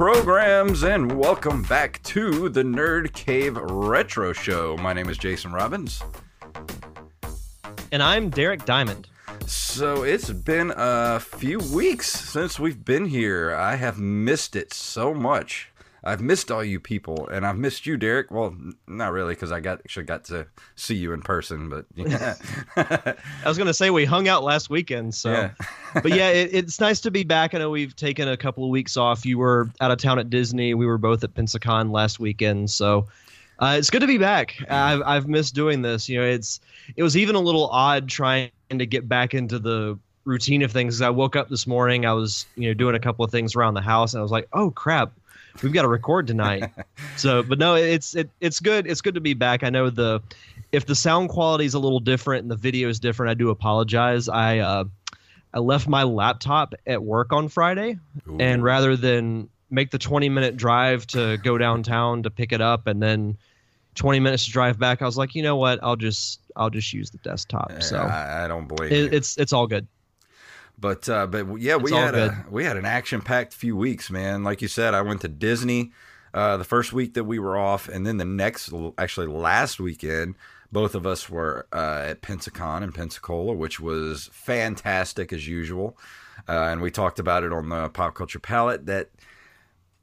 [0.00, 4.74] Programs, and welcome back to the Nerd Cave Retro Show.
[4.78, 6.02] My name is Jason Robbins.
[7.92, 9.08] And I'm Derek Diamond.
[9.44, 13.54] So it's been a few weeks since we've been here.
[13.54, 15.69] I have missed it so much.
[16.02, 18.30] I've missed all you people, and I've missed you, Derek.
[18.30, 22.34] Well, not really, because I got actually got to see you in person, but yeah.
[22.76, 23.14] I
[23.48, 25.30] was going to say we hung out last weekend, so.
[25.30, 25.50] Yeah.
[25.94, 27.54] but yeah, it, it's nice to be back.
[27.54, 29.26] I know we've taken a couple of weeks off.
[29.26, 30.74] You were out of town at Disney.
[30.74, 33.06] We were both at Pensacon last weekend, so
[33.60, 34.56] uh, it's good to be back.
[34.70, 36.08] I've I've missed doing this.
[36.08, 36.60] You know, it's
[36.96, 41.02] it was even a little odd trying to get back into the routine of things.
[41.02, 42.06] I woke up this morning.
[42.06, 44.32] I was you know doing a couple of things around the house, and I was
[44.32, 45.12] like, oh crap.
[45.62, 46.70] We've got to record tonight,
[47.16, 48.86] so but no, it's it, it's good.
[48.86, 49.62] It's good to be back.
[49.62, 50.22] I know the
[50.72, 53.50] if the sound quality is a little different and the video is different, I do
[53.50, 54.28] apologize.
[54.28, 54.84] I uh,
[55.52, 57.98] I left my laptop at work on Friday,
[58.38, 62.86] and rather than make the 20 minute drive to go downtown to pick it up
[62.86, 63.36] and then
[63.94, 65.78] 20 minutes to drive back, I was like, you know what?
[65.82, 67.82] I'll just I'll just use the desktop.
[67.82, 69.86] So I, I don't believe it, it's it's all good.
[70.80, 74.42] But uh, but yeah, we had a we had an action packed few weeks, man.
[74.42, 75.92] Like you said, I went to Disney
[76.32, 80.36] uh, the first week that we were off, and then the next, actually last weekend,
[80.70, 85.98] both of us were uh, at Pensacon in Pensacola, which was fantastic as usual.
[86.48, 89.10] Uh, and we talked about it on the Pop Culture Palette that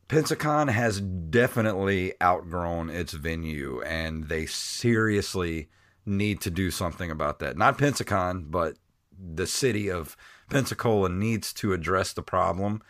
[0.10, 5.70] Pensacon has definitely outgrown its venue, and they seriously
[6.06, 7.58] need to do something about that.
[7.58, 8.76] Not Pensacon, but
[9.18, 10.16] the city of
[10.50, 12.82] Pensacola needs to address the problem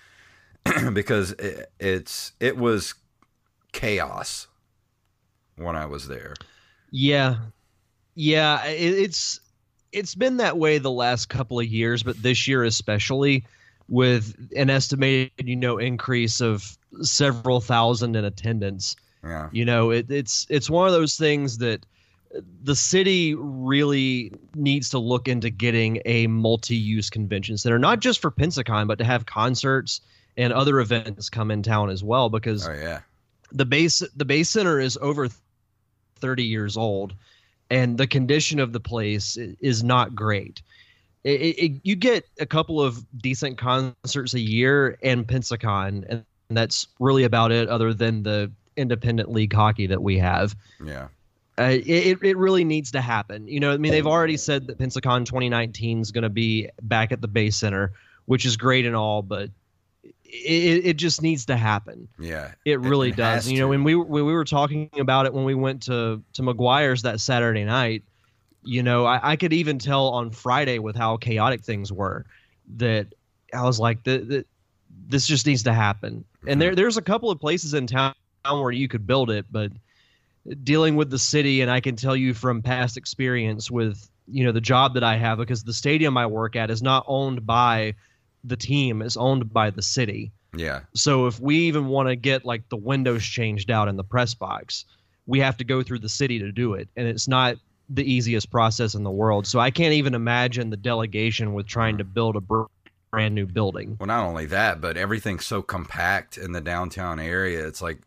[0.93, 2.93] because it, it's it was
[3.71, 4.47] chaos
[5.55, 6.33] when I was there.
[6.91, 7.37] Yeah,
[8.15, 8.65] yeah.
[8.65, 9.39] It, it's
[9.91, 13.45] it's been that way the last couple of years, but this year especially,
[13.89, 18.95] with an estimated you know increase of several thousand in attendance.
[19.23, 21.85] Yeah, You know, it, it's it's one of those things that
[22.63, 28.31] the city really needs to look into getting a multi-use convention center, not just for
[28.31, 30.01] Pensacon, but to have concerts
[30.37, 32.29] and other events come in town as well.
[32.29, 32.99] Because oh yeah,
[33.51, 35.27] the base the Bay Center is over
[36.19, 37.13] 30 years old
[37.69, 40.61] and the condition of the place is not great.
[41.23, 46.23] It, it, it- you get a couple of decent concerts a year and pensacon and
[46.49, 50.55] that's really about it other than the independent league hockey that we have.
[50.85, 51.07] Yeah,
[51.59, 53.47] uh, it, it really needs to happen.
[53.47, 57.11] You know, I mean, they've already said that Pensacon 2019 is going to be back
[57.11, 57.93] at the Bay Center,
[58.25, 59.49] which is great and all, but
[60.23, 62.07] it, it just needs to happen.
[62.19, 62.51] yeah.
[62.65, 63.49] It really it does.
[63.49, 66.41] You know, when we when we were talking about it when we went to to
[66.41, 68.03] McGuire's that Saturday night,
[68.63, 72.25] you know, I, I could even tell on Friday with how chaotic things were
[72.75, 73.07] that
[73.53, 74.45] I was like, the, the,
[75.07, 76.25] this just needs to happen.
[76.39, 76.49] Mm-hmm.
[76.49, 78.13] And there there's a couple of places in town
[78.43, 79.71] where you could build it, but
[80.63, 84.51] dealing with the city, and I can tell you from past experience with you know
[84.51, 87.95] the job that I have because the stadium I work at is not owned by
[88.43, 90.31] the team; it's owned by the city.
[90.55, 94.03] Yeah, So if we even want to get like the windows changed out in the
[94.03, 94.85] press box,
[95.27, 97.57] we have to go through the city to do it, and it's not
[97.89, 99.45] the easiest process in the world.
[99.45, 102.63] So I can't even imagine the delegation with trying to build a br-
[103.11, 103.97] brand new building.
[103.99, 107.65] Well, not only that, but everything's so compact in the downtown area.
[107.65, 107.99] It's like,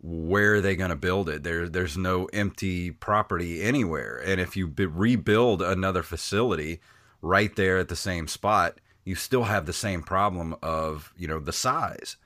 [0.00, 1.42] where are they going to build it?
[1.42, 4.22] There, there's no empty property anywhere.
[4.24, 6.80] And if you b- rebuild another facility
[7.20, 11.40] right there at the same spot, you still have the same problem of you know
[11.40, 12.16] the size.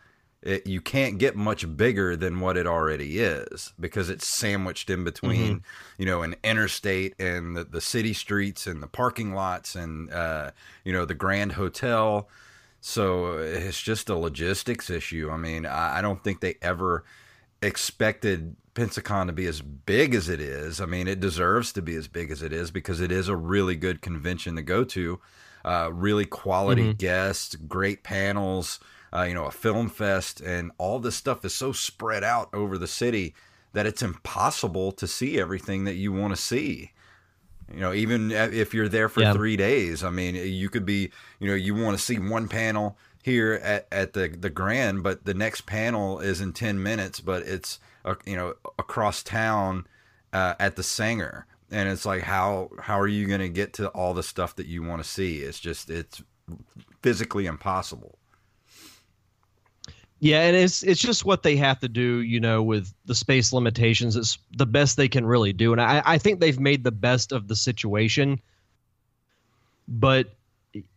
[0.42, 5.04] It, you can't get much bigger than what it already is because it's sandwiched in
[5.04, 5.62] between,
[5.98, 10.50] you know, an interstate and the, the city streets and the parking lots and uh,
[10.84, 12.28] you know the Grand Hotel.
[12.80, 15.30] So it's just a logistics issue.
[15.30, 17.04] I mean, I, I don't think they ever
[17.62, 20.80] expected Pensacon to be as big as it is.
[20.80, 23.36] I mean, it deserves to be as big as it is because it is a
[23.36, 25.20] really good convention to go to.
[25.64, 28.80] Uh, really quality guests, great panels,
[29.14, 32.76] uh, you know, a film fest, and all this stuff is so spread out over
[32.76, 33.34] the city
[33.72, 36.90] that it's impossible to see everything that you want to see.
[37.72, 39.32] You know, even if you're there for Yeah.
[39.32, 42.98] three days, I mean, you could be, you know, you want to see one panel
[43.22, 47.44] here at, at the the Grand, but the next panel is in ten minutes, but
[47.44, 49.86] it's uh, you know across town
[50.32, 53.88] uh, at the Sanger, and it's like how how are you going to get to
[53.88, 55.38] all the stuff that you want to see?
[55.38, 56.22] It's just it's
[57.00, 58.18] physically impossible.
[60.18, 63.52] Yeah, and it's it's just what they have to do, you know, with the space
[63.52, 64.14] limitations.
[64.14, 67.32] It's the best they can really do, and I, I think they've made the best
[67.32, 68.40] of the situation.
[69.88, 70.32] But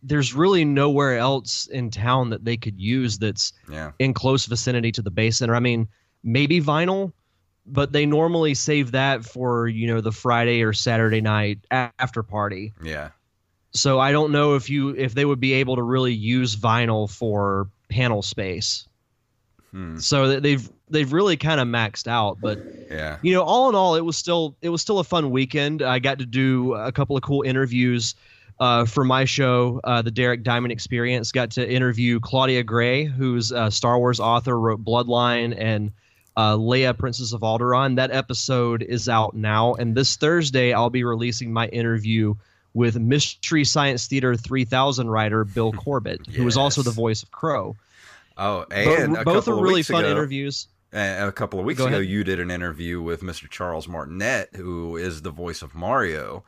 [0.02, 4.92] there's really nowhere else in town that they could use that's Yeah, in close vicinity
[4.92, 5.54] to the Bay Center.
[5.54, 5.88] I mean,
[6.22, 7.12] maybe vinyl,
[7.66, 12.74] but they normally save that for you know the Friday or Saturday night after party.
[12.82, 13.10] yeah,
[13.72, 17.08] So I don't know if you if they would be able to really use vinyl
[17.10, 18.88] for panel space.
[19.72, 20.00] hmm.
[20.00, 23.94] So they've they've really kind of maxed out, but yeah, you know, all in all,
[23.96, 25.82] it was still it was still a fun weekend.
[25.82, 28.14] I got to do a couple of cool interviews
[28.60, 31.32] uh, for my show, uh, the Derek Diamond Experience.
[31.32, 35.90] Got to interview Claudia Gray, who's a Star Wars author, wrote Bloodline and
[36.36, 37.96] uh, Leia, Princess of Alderaan.
[37.96, 42.34] That episode is out now, and this Thursday I'll be releasing my interview
[42.74, 47.74] with Mystery Science Theater 3000 writer Bill Corbett, who was also the voice of Crow.
[48.36, 50.68] Oh, Bo- and a both are really fun ago, interviews.
[50.92, 52.08] A a couple of weeks Go ago, ahead.
[52.08, 53.48] you did an interview with Mr.
[53.48, 56.44] Charles Martinet, who is the voice of Mario,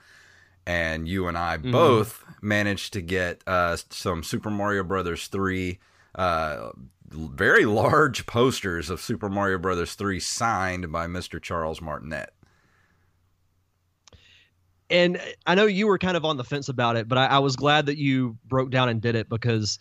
[0.69, 1.73] and you and I Mm-hmm.
[1.73, 5.81] both managed to get uh, some Super Mario Brothers three.
[6.15, 6.71] Uh,
[7.11, 11.41] very large posters of Super Mario Brothers 3 signed by Mr.
[11.41, 12.31] Charles Martinet.
[14.91, 17.39] and I know you were kind of on the fence about it, but I, I
[17.39, 19.79] was glad that you broke down and did it because,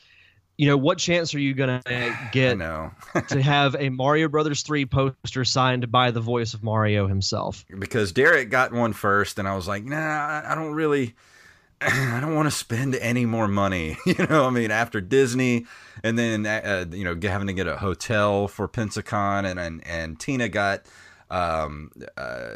[0.57, 2.57] you know, what chance are you gonna I get
[3.29, 7.63] to have a Mario Brothers three poster signed by the voice of Mario himself?
[7.77, 11.15] because Derek got one first, and I was like, nah, I- don't really,
[11.81, 13.97] I don't want to spend any more money.
[14.05, 15.65] You know, I mean, after Disney,
[16.03, 20.19] and then uh, you know, having to get a hotel for Pensacon, and and, and
[20.19, 20.83] Tina got
[21.29, 22.49] um, uh,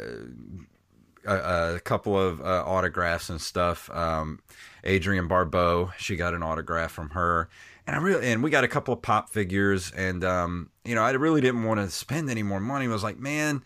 [1.24, 3.88] a, a couple of uh, autographs and stuff.
[3.90, 4.40] Um,
[4.84, 7.48] Adrienne Barbeau, she got an autograph from her.
[7.86, 11.02] And I really, and we got a couple of pop figures, and um, you know,
[11.02, 12.86] I really didn't want to spend any more money.
[12.86, 13.64] I was like, man,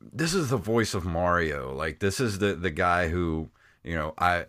[0.00, 1.74] this is the voice of Mario.
[1.74, 3.50] Like this is the the guy who
[3.82, 4.44] you know I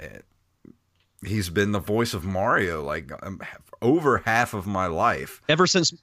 [1.26, 3.42] he's been the voice of Mario like um,
[3.82, 5.42] over half of my life.
[5.50, 5.94] Ever since,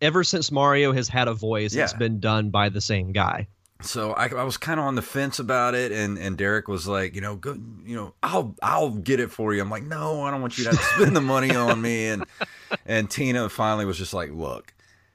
[0.00, 3.48] ever since Mario has had a voice, it's been done by the same guy.
[3.82, 6.88] So I, I was kind of on the fence about it, and, and Derek was
[6.88, 9.60] like, you know, go, you know, I'll I'll get it for you.
[9.60, 12.06] I'm like, no, I don't want you to have to spend the money on me.
[12.06, 12.24] And
[12.86, 14.72] and Tina finally was just like, look,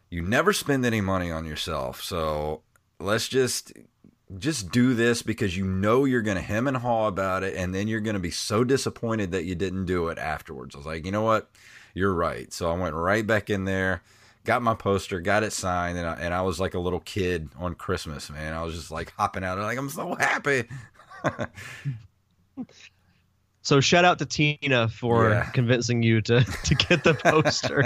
[0.10, 2.62] you never spend any money on yourself, so
[3.00, 3.74] let's just
[4.38, 7.74] just do this because you know you're going to hem and haw about it, and
[7.74, 10.75] then you're going to be so disappointed that you didn't do it afterwards.
[10.75, 11.50] I was like, you know what,
[11.94, 12.52] you're right.
[12.54, 14.04] So I went right back in there.
[14.44, 17.50] Got my poster, got it signed, and I, and I was like a little kid
[17.60, 18.54] on Christmas, man.
[18.54, 20.64] I was just like hopping out, like I'm so happy.
[23.64, 25.44] So shout out to Tina for Yeah.
[25.52, 27.84] convincing you to to get the poster.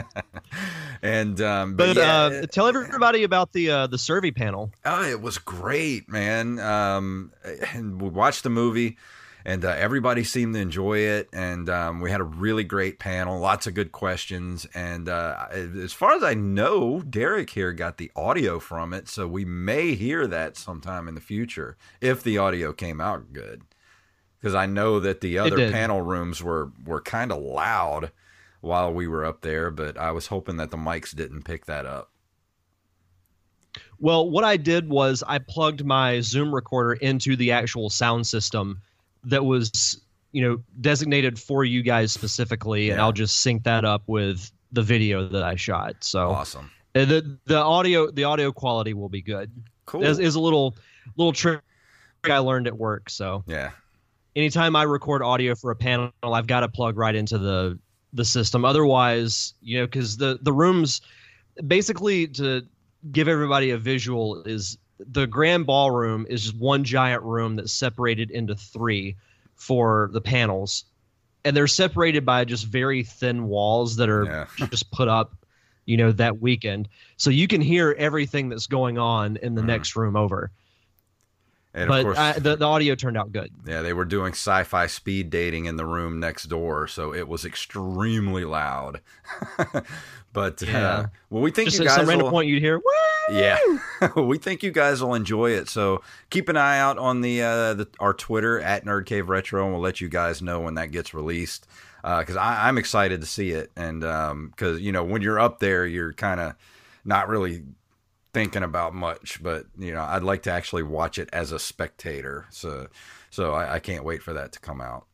[1.02, 4.72] And um, but, but yeah, uh, tell everybody about the uh, the survey panel.
[4.86, 6.60] Oh, it was great, man.
[6.60, 7.34] Um,
[7.74, 8.98] and we watched the movie,
[9.46, 11.30] and uh, everybody seemed to enjoy it.
[11.32, 14.66] And um, we had a really great panel, lots of good questions.
[14.74, 19.28] And uh, as far as I know, Derek here got the audio from it, so
[19.28, 23.62] we may hear that sometime in the future if the audio came out good.
[24.40, 28.12] Because I know that the other panel rooms were were kind of loud
[28.62, 31.86] while we were up there, but I was hoping that the mics didn't pick that
[31.88, 32.12] up.
[34.00, 38.82] Well, what I did was I plugged my Zoom recorder into the actual sound system
[39.26, 40.02] that was,
[40.32, 44.82] you know, designated for you guys specifically, and I'll just sync that up with the
[44.84, 45.96] video that I shot.
[46.02, 49.52] So Awesome, uh, the the audio the audio quality will be good.
[49.86, 50.04] cool.
[50.04, 50.76] Is is a little
[51.18, 51.62] little trick
[52.24, 53.10] I learned at work.
[53.10, 53.72] So yeah.
[54.36, 57.80] anytime I record audio for a panel, I've got to plug right into the
[58.14, 58.66] the system.
[58.66, 61.02] Otherwise, you know, because the the rooms,
[61.68, 62.66] basically to
[63.12, 68.56] give everybody a visual, is the grand ballroom is one giant room that's separated into
[68.56, 69.16] three
[69.56, 70.86] for the panels,
[71.44, 74.68] and they're separated by just very thin walls that are Yeah.
[74.72, 75.34] just put up,
[75.86, 76.88] you know, that weekend.
[77.18, 79.68] So you can hear everything that's going on in the Mhm.
[79.68, 80.52] next room over.
[81.76, 83.52] And but course, uh, the the audio turned out good.
[83.68, 87.44] yeah, they were doing sci-fi speed dating in the room next door, so it was
[87.44, 89.02] extremely loud.
[90.34, 93.36] but uh, well, we think Just you guys some random will- point, you'd hear, "Woo!"
[93.36, 93.58] Yeah,
[94.16, 95.68] we think you guys will enjoy it.
[95.68, 99.66] So keep an eye out on the, uh, the our Twitter at Nerd Cave Retro,
[99.66, 101.68] and we'll let you guys know when that gets released.
[102.04, 104.00] Because I I'm excited to see it, and
[104.52, 106.56] because you know when you're up there, you're kind of
[107.04, 107.64] not really
[108.36, 112.46] thinking about much, but you know I'd like to actually watch it as a spectator.
[112.52, 112.88] So
[113.32, 115.08] so I, I can't wait for that to come out.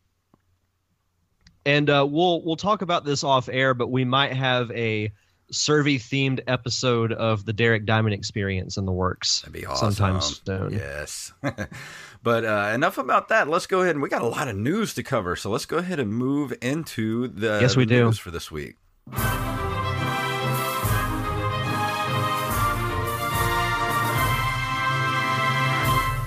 [1.66, 5.12] and uh, we'll we'll talk about this off air, but we might have a
[5.52, 9.42] survey themed episode of the Derek Diamond Experience in the works.
[9.42, 9.92] That'd be awesome.
[9.92, 10.72] Sometime soon.
[10.74, 11.34] Yes.
[12.24, 13.50] but uh, enough about that.
[13.50, 15.36] Let's go ahead and we got a lot of news to cover.
[15.36, 18.06] So let's go ahead and move into the Yes, we do.
[18.06, 18.78] news for this week.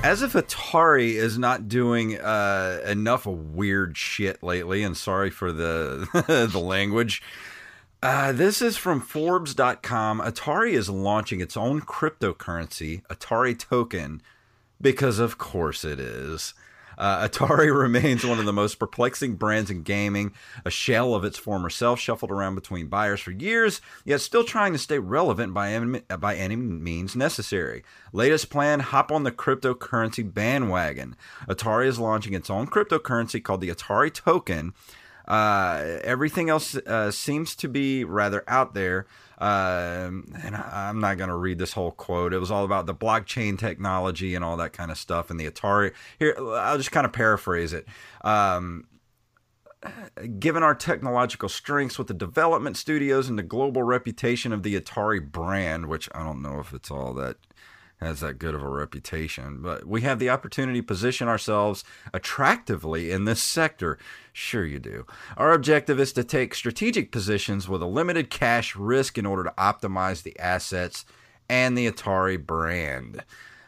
[0.05, 6.07] As if Atari is not doing uh, enough weird shit lately, and sorry for the
[6.53, 7.23] the language.
[8.03, 10.21] Uh, this is from Forbes.com.
[10.21, 14.21] Atari is launching its own cryptocurrency, Atari Token,
[14.79, 16.53] because of course it is.
[16.99, 20.33] Uh, Atari remains one of the most perplexing brands in gaming,
[20.65, 24.73] a shell of its former self, shuffled around between buyers for years, yet still trying
[24.73, 27.85] to stay relevant by any, by any means necessary.
[28.13, 31.17] Latest plan hop on the cryptocurrency bandwagon.
[31.49, 34.73] Atari is launching its own cryptocurrency called the Atari Token.
[35.27, 39.07] Uh, everything else uh, seems to be rather out there.
[39.39, 42.33] Um, and I'm not going to read this whole quote.
[42.33, 45.31] It was all about the blockchain technology and all that kind of stuff.
[45.31, 45.93] And the Atari.
[46.19, 47.87] Here, I'll just kind of paraphrase it.
[48.23, 48.87] Um,
[50.39, 55.21] given our technological strengths with the development studios and the global reputation of the Atari
[55.21, 57.37] brand, which I don't know if it's all that
[58.01, 63.11] has that good of a reputation, but we have the opportunity to position ourselves attractively
[63.11, 63.99] in this sector.
[64.33, 65.07] Sure, you do.
[65.37, 69.55] Our objective is to take strategic positions with a limited cash risk in order to
[69.57, 71.05] optimize the assets
[71.49, 73.25] and the Atari brand.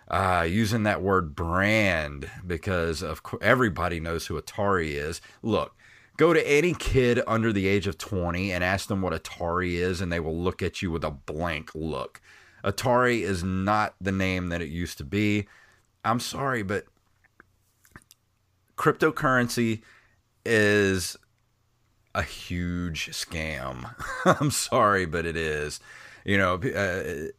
[0.08, 5.20] Uh, using that word brand because of course everybody knows who Atari is.
[5.42, 5.74] Look,
[6.16, 10.00] go to any kid under the age of 20 and ask them what Atari is,
[10.00, 12.20] and they will look at you with a blank look.
[12.66, 15.46] Atari is not the name that it used to be.
[16.04, 16.84] I'm sorry, but
[18.76, 19.82] cryptocurrency
[20.44, 21.16] is
[22.14, 23.94] a huge scam.
[24.40, 25.78] I'm sorry, but it is.
[26.24, 27.30] You know, uh,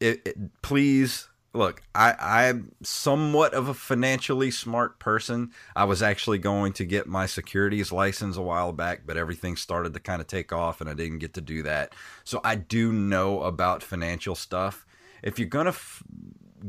[0.00, 1.82] it, it, please look.
[1.94, 5.50] I, I'm somewhat of a financially smart person.
[5.74, 9.94] I was actually going to get my securities license a while back, but everything started
[9.94, 11.94] to kind of take off, and I didn't get to do that.
[12.24, 14.86] So I do know about financial stuff.
[15.22, 16.02] If you're gonna f-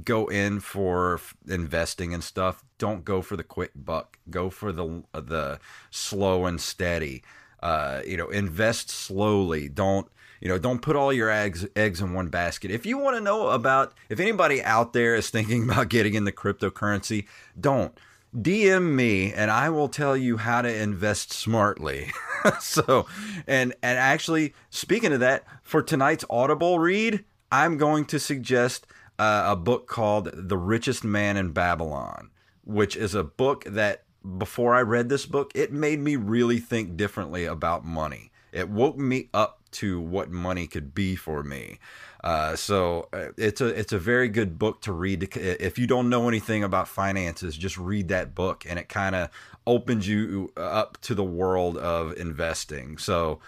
[0.03, 4.17] go in for f- investing and stuff, don't go for the quick buck.
[4.29, 5.59] Go for the the
[5.89, 7.23] slow and steady.
[7.61, 9.69] Uh, you know, invest slowly.
[9.69, 10.07] Don't
[10.41, 10.57] you know?
[10.57, 12.71] Don't put all your eggs eggs in one basket.
[12.71, 16.31] If you want to know about, if anybody out there is thinking about getting into
[16.31, 17.27] cryptocurrency,
[17.59, 17.97] don't.
[18.35, 22.11] DM me and I will tell you how to invest smartly.
[22.59, 23.05] so,
[23.45, 28.87] and and actually, speaking of that, for tonight's Audible read, I'm going to suggest
[29.19, 32.31] uh, a book called The Richest Man in Babylon,
[32.63, 34.05] which is a book that
[34.37, 38.31] before I read this book, it made me really think differently about money.
[38.51, 41.79] It woke me up to what money could be for me.
[42.23, 45.35] Uh, so uh, it's a it's a very good book to read.
[45.35, 49.29] If you don't know anything about finances, just read that book, and it kind of
[49.65, 52.97] opens you up to the world of investing.
[52.97, 53.39] So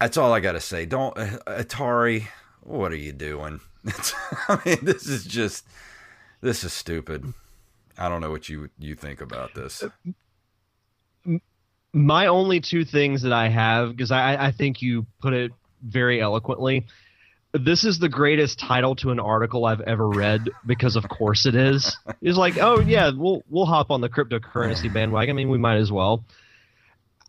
[0.00, 0.86] that's all I got to say.
[0.86, 2.26] Don't uh, Atari.
[2.62, 3.60] What are you doing?
[4.48, 5.66] I mean, this is just
[6.40, 7.34] this is stupid.
[7.98, 9.84] I don't know what you you think about this.
[11.94, 16.20] My only two things that I have, because I, I think you put it very
[16.20, 16.86] eloquently.
[17.52, 21.54] This is the greatest title to an article I've ever read because, of course, it
[21.54, 21.96] is.
[22.20, 25.34] It's like, oh yeah, we'll we'll hop on the cryptocurrency bandwagon.
[25.34, 26.24] I mean, we might as well.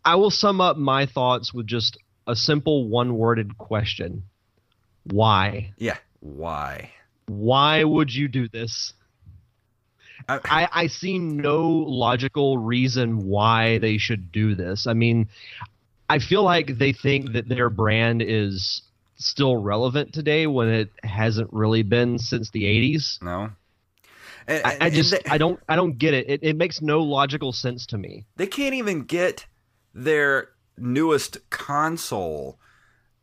[0.04, 1.96] I will sum up my thoughts with just
[2.26, 4.24] a simple one-worded question:
[5.04, 5.74] Why?
[5.78, 6.90] Yeah, why?
[7.26, 8.94] Why would you do this?
[10.28, 14.86] I, I, see no logical reason why they should do this.
[14.86, 15.28] I mean,
[16.08, 18.82] I feel like they think that their brand is
[19.16, 23.22] still relevant today when it hasn't really been since the 80s.
[23.22, 23.50] no.
[24.48, 26.30] And- I, I just they, I don't I don't get it.
[26.30, 26.40] it.
[26.42, 28.26] It makes no logical sense to me.
[28.36, 29.46] they can't even get
[29.92, 32.58] their newest console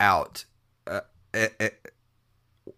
[0.01, 0.43] out
[0.85, 0.99] uh,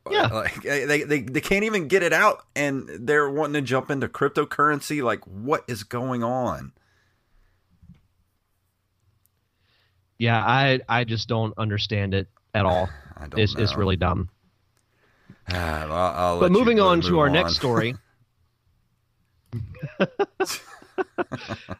[0.09, 0.27] Yeah.
[0.33, 4.07] like they, they they can't even get it out, and they're wanting to jump into
[4.07, 5.03] cryptocurrency.
[5.03, 6.71] Like, what is going on?
[10.17, 12.89] Yeah, I I just don't understand it at all.
[13.17, 13.63] I don't It's know.
[13.63, 14.29] it's really dumb.
[15.47, 15.91] Ah, I'll-
[16.33, 17.33] I'll But moving on to our on.
[17.33, 17.95] next story.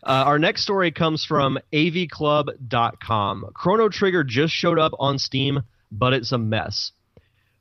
[0.04, 3.46] Uh, our next story comes from avclub.com.
[3.54, 6.92] Chrono Trigger just showed up on Steam, but it's a mess.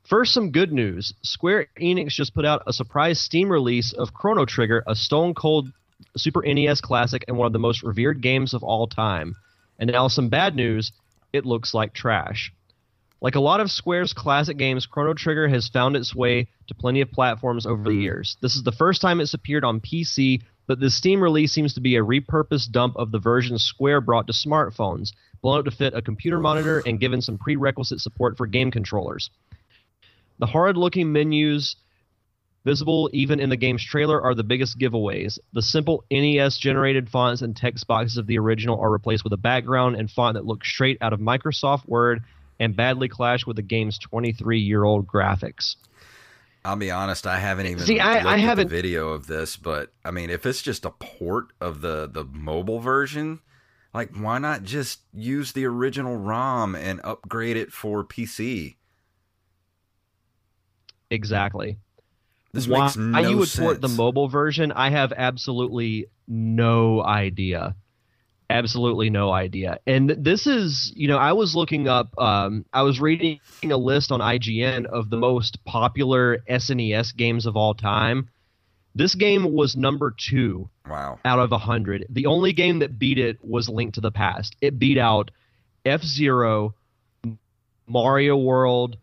[0.05, 1.13] First, some good news.
[1.23, 5.71] Square Enix just put out a surprise Steam release of Chrono Trigger, a stone cold
[6.15, 9.35] Super NES classic and one of the most revered games of all time.
[9.79, 10.91] And now, some bad news
[11.33, 12.53] it looks like trash.
[13.19, 17.01] Like a lot of Square's classic games, Chrono Trigger has found its way to plenty
[17.01, 18.37] of platforms over the years.
[18.41, 21.81] This is the first time it's appeared on PC, but the Steam release seems to
[21.81, 25.95] be a repurposed dump of the version Square brought to smartphones, blown up to fit
[25.95, 29.31] a computer monitor and given some prerequisite support for game controllers.
[30.39, 31.75] The hard looking menus
[32.65, 35.37] visible even in the game's trailer are the biggest giveaways.
[35.53, 39.37] The simple NES generated fonts and text boxes of the original are replaced with a
[39.37, 42.23] background and font that looks straight out of Microsoft Word
[42.59, 45.75] and badly clash with the game's 23 year old graphics.
[46.63, 49.55] I'll be honest, I haven't even See, I- I at haven't- the video of this,
[49.55, 53.41] but I mean, if it's just a port of the the mobile version,
[53.93, 58.77] like why not just use the original ROM and upgrade it for PC?
[61.09, 61.77] Exactly.
[62.53, 63.63] This Why makes no you would sense.
[63.63, 67.75] port the mobile version, I have absolutely no idea.
[68.49, 69.79] Absolutely no idea.
[69.87, 74.11] And this is, you know, I was looking up, um, I was reading a list
[74.11, 78.29] on IGN of the most popular SNES games of all time.
[78.93, 81.19] This game was number two Wow.
[81.25, 82.05] out of 100.
[82.09, 84.55] The only game that beat it was Link to the Past.
[84.61, 85.31] It beat out
[85.83, 86.75] F Zero,
[87.87, 88.97] Mario World,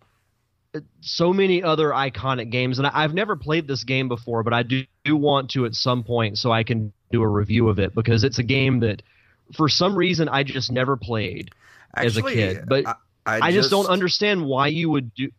[1.01, 2.79] so many other iconic games.
[2.79, 5.75] And I- I've never played this game before, but I do, do want to at
[5.75, 9.03] some point so I can do a review of it because it's a game that,
[9.55, 11.51] for some reason, I just never played
[11.95, 12.65] as a kid.
[12.67, 12.95] But I,
[13.27, 15.31] I, just don't understand why you would do.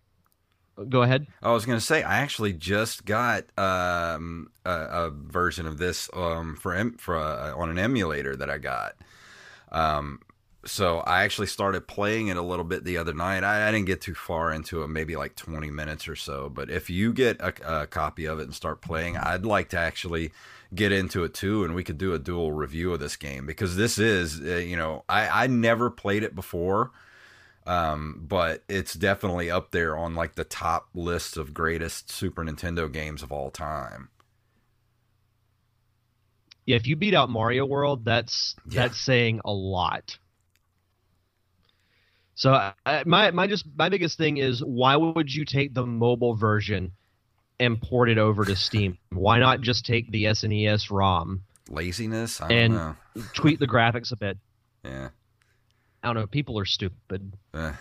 [0.89, 1.27] Go ahead.
[1.41, 6.09] I was going to say I actually just got um, a, a version of this
[6.13, 8.95] um, for em- for uh, on an emulator that I got.
[9.71, 10.19] Um,
[10.65, 13.43] so I actually started playing it a little bit the other night.
[13.43, 16.49] I, I didn't get too far into it, maybe like twenty minutes or so.
[16.49, 19.77] But if you get a, a copy of it and start playing, I'd like to
[19.77, 20.31] actually
[20.73, 23.75] get into it too, and we could do a dual review of this game because
[23.75, 26.91] this is, uh, you know, I I never played it before
[27.65, 32.91] um, but it's definitely up there on like the top list of greatest Super Nintendo
[32.91, 34.09] games of all time.
[36.65, 38.83] Yeah, if you beat out Mario World, that's Yeah.
[38.83, 40.17] that's saying a lot.
[42.35, 42.51] So
[42.85, 46.91] I, my my just my biggest thing is why would you take the mobile version
[47.59, 48.97] and port it over to Steam?
[49.11, 52.95] why not just take the SNES ROM, Laziness, I don't And- know.
[53.33, 54.37] tweak the graphics a bit?
[54.85, 55.09] Yeah.
[56.03, 56.27] I don't know.
[56.27, 57.31] People are stupid.
[57.53, 57.71] Eh.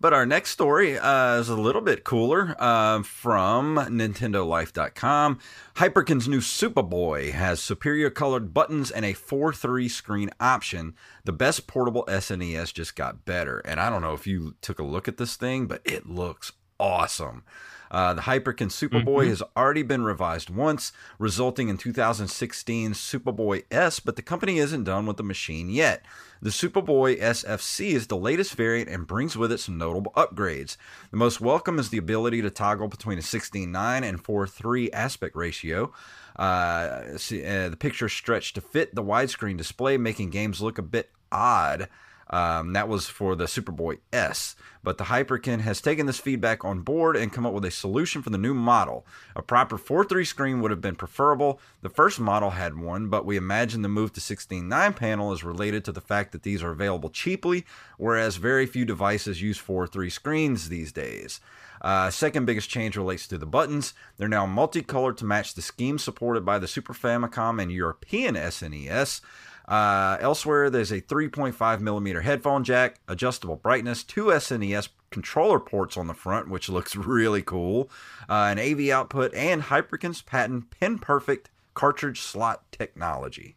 [0.00, 5.38] But our next story uh, is a little bit cooler uh, from NintendoLife.com.
[5.76, 10.94] Hyperkin's new Supaboy has superior colored buttons and a 4 3 screen option.
[11.24, 13.58] The best portable SNES just got better.
[13.58, 16.52] And I don't know if you took a look at this thing, but it looks
[16.78, 17.44] awesome.
[17.90, 24.16] Uh, the Hyperkin Supaboy has already been revised once, resulting in 2016 Supaboy S, but
[24.16, 26.04] the company isn't done with the machine yet.
[26.40, 30.76] The Supaboy SFC is the latest variant and brings with it some notable upgrades.
[31.10, 35.92] The most welcome is the ability to toggle between a 16:9 and 4:3 aspect ratio.
[36.36, 40.82] Uh, see, uh, the picture stretched to fit the widescreen display, making games look a
[40.82, 41.88] bit odd.
[42.30, 44.54] Um, that was for the Supaboy S.
[44.82, 48.22] But the Hyperkin has taken this feedback on board and come up with a solution
[48.22, 49.04] for the new model.
[49.36, 51.60] A proper 4.3 screen would have been preferable.
[51.82, 55.84] The first model had one, but we imagine the move to 16.9 panel is related
[55.84, 57.66] to the fact that these are available cheaply,
[57.98, 61.40] whereas very few devices use 4.3 screens these days.
[61.82, 63.94] Uh, second biggest change relates to the buttons.
[64.18, 69.20] They're now multicolored to match the scheme supported by the Super Famicom and European SNES.
[69.66, 76.06] Uh, elsewhere, there's a 3.5 millimeter headphone jack, adjustable brightness, two SNES controller ports on
[76.06, 77.90] the front, which looks really cool,
[78.28, 83.56] uh, an AV output, and Hyperkin's patent pin perfect cartridge slot technology.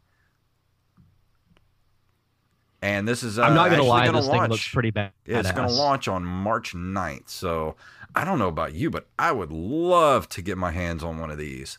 [2.81, 4.41] And this is uh, I'm not gonna lie, gonna this launch.
[4.41, 5.13] thing looks pretty bad.
[5.25, 7.29] It's going to launch on March 9th.
[7.29, 7.77] So
[8.13, 11.31] I don't know about you, but I would love to get my hands on one
[11.31, 11.77] of these.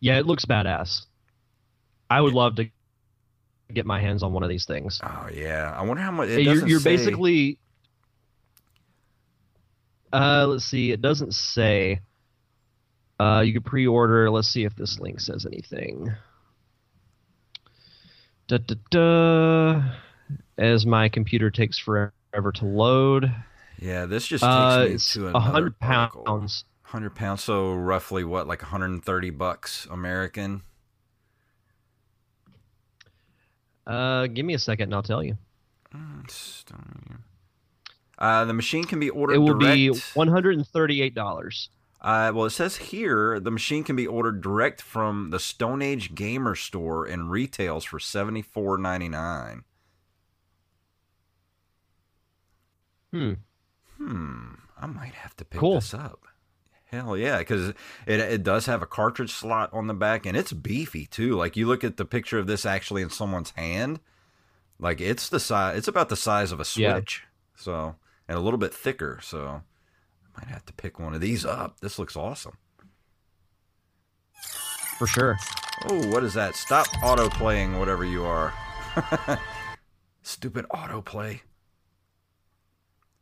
[0.00, 1.06] Yeah, it looks badass.
[2.10, 2.68] I would love to
[3.72, 5.00] get my hands on one of these things.
[5.02, 6.28] Oh yeah, I wonder how much.
[6.28, 7.58] It you're you're say- basically
[10.12, 10.90] Uh, let's see.
[10.90, 12.00] It doesn't say.
[13.20, 14.28] Uh, you can pre-order.
[14.30, 16.12] Let's see if this link says anything.
[18.48, 19.82] Da, da, da.
[20.58, 23.32] As my computer takes forever to load.
[23.78, 26.64] Yeah, this just takes Uh, me to a another hundred pounds.
[26.84, 30.62] 100 pounds, so roughly what, like 130 bucks American?
[33.86, 35.36] Uh, give me a second and I'll tell you.
[38.18, 39.76] Uh, the machine can be ordered It will direct.
[39.76, 41.70] be one hundred and thirty-eight dollars.
[42.00, 46.14] Uh, well, it says here the machine can be ordered direct from the Stone Age
[46.14, 49.64] Gamer Store and retails for seventy four ninety nine.
[53.12, 53.32] Hmm.
[53.96, 55.74] Hmm, I might have to pick Cool.
[55.76, 56.24] this up.
[56.90, 60.52] Hell yeah, because it it does have a cartridge slot on the back and it's
[60.52, 61.36] beefy too.
[61.36, 64.00] Like you look at the picture of this actually in someone's hand,
[64.78, 65.78] like it's the size.
[65.78, 66.94] It's about the size of a Yeah.
[66.94, 67.22] Switch.
[67.54, 67.94] So
[68.26, 69.20] and a little bit thicker.
[69.22, 69.62] So
[70.36, 71.78] I might have to pick one of these up.
[71.80, 72.56] This looks awesome.
[74.98, 75.38] For sure.
[75.88, 76.56] Oh, what is that?
[76.56, 78.52] Stop auto playing whatever you are.
[80.22, 81.40] Stupid autoplay.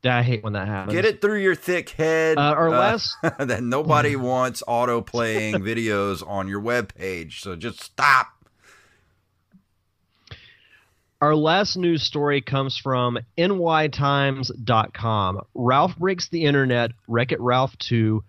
[0.05, 0.95] I hate when that happens.
[0.95, 2.39] Get it through your thick head.
[2.39, 7.41] Uh, our last- that nobody wants auto playing videos on your web page.
[7.41, 8.29] So just stop.
[11.21, 15.41] Our last news story comes from nytimes.com.
[15.55, 16.93] Ralph breaks the internet.
[17.09, 18.23] Wreck It Ralph 2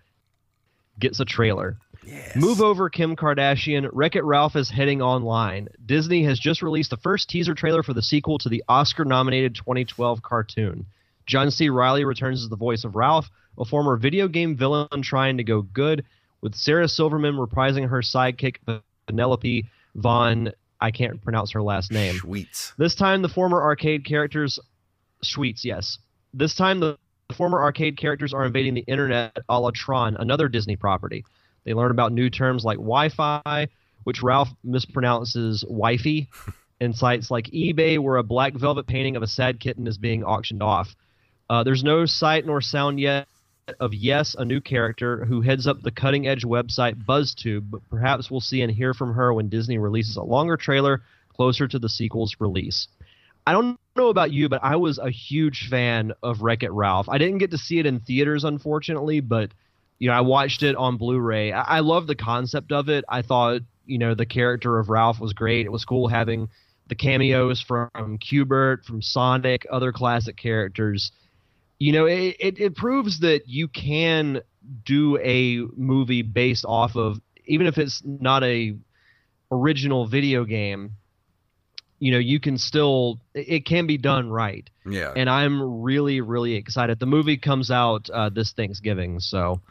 [0.98, 1.78] gets a trailer.
[2.04, 2.36] Yes.
[2.36, 3.88] Move over, Kim Kardashian.
[3.94, 5.68] Wreck It Ralph is heading online.
[5.86, 9.54] Disney has just released the first teaser trailer for the sequel to the Oscar nominated
[9.54, 10.88] 2012 cartoon.
[11.30, 11.70] John C.
[11.70, 15.62] Reilly returns as the voice of Ralph, a former video game villain trying to go
[15.62, 16.04] good,
[16.42, 18.58] with Sarah Silverman reprising her sidekick,
[19.08, 20.52] Vanellope Von.
[20.82, 22.16] I can't pronounce her last name.
[22.16, 22.74] Sweets.
[22.80, 24.58] This time, the former arcade characters,
[25.22, 26.00] Sweets, yes.
[26.34, 26.98] This time, the
[27.36, 31.24] former arcade characters are invading the internet a la Tron, another Disney property.
[31.64, 33.68] They learn about new terms like Wi Fi,
[34.04, 36.28] which Ralph mispronounces wifey,
[36.82, 40.24] and sites like eBay, where a black velvet painting of a sad kitten is being
[40.24, 40.96] auctioned off.
[41.50, 43.28] Uh, there's no sight nor sound yet
[43.80, 48.30] of Yes, a new character who heads up the cutting edge website BuzzTube, but perhaps
[48.30, 51.02] we'll see and hear from her when Disney releases a longer trailer
[51.36, 52.88] closer to the sequel's release.
[53.46, 57.10] I don't know about you, but I was a huge fan of Wreck It Ralph.
[57.10, 59.52] I didn't get to see it in theaters, unfortunately, but
[59.98, 61.52] you know, I watched it on Blu-ray.
[61.52, 63.06] I, I love the concept of it.
[63.10, 65.66] I thought, you know, the character of Ralph was great.
[65.66, 66.50] It was cool having
[66.88, 71.12] the cameos from Q*bert, from Sonic, other classic characters.
[71.80, 74.42] You know, it, it, it proves that you can
[74.86, 78.76] do a movie based off of even if it's not a
[79.52, 80.92] original video game
[82.00, 84.70] you know you can still it can be done right.
[84.86, 85.14] Yeah.
[85.16, 87.00] and i'm really really excited.
[87.00, 89.62] The movie comes out uh, this thanksgiving so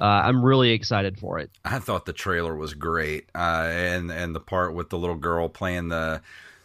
[0.00, 1.50] uh, i'm really excited for it.
[1.64, 5.48] I thought the trailer was great, uh, and and the part with the little girl
[5.48, 6.22] playing the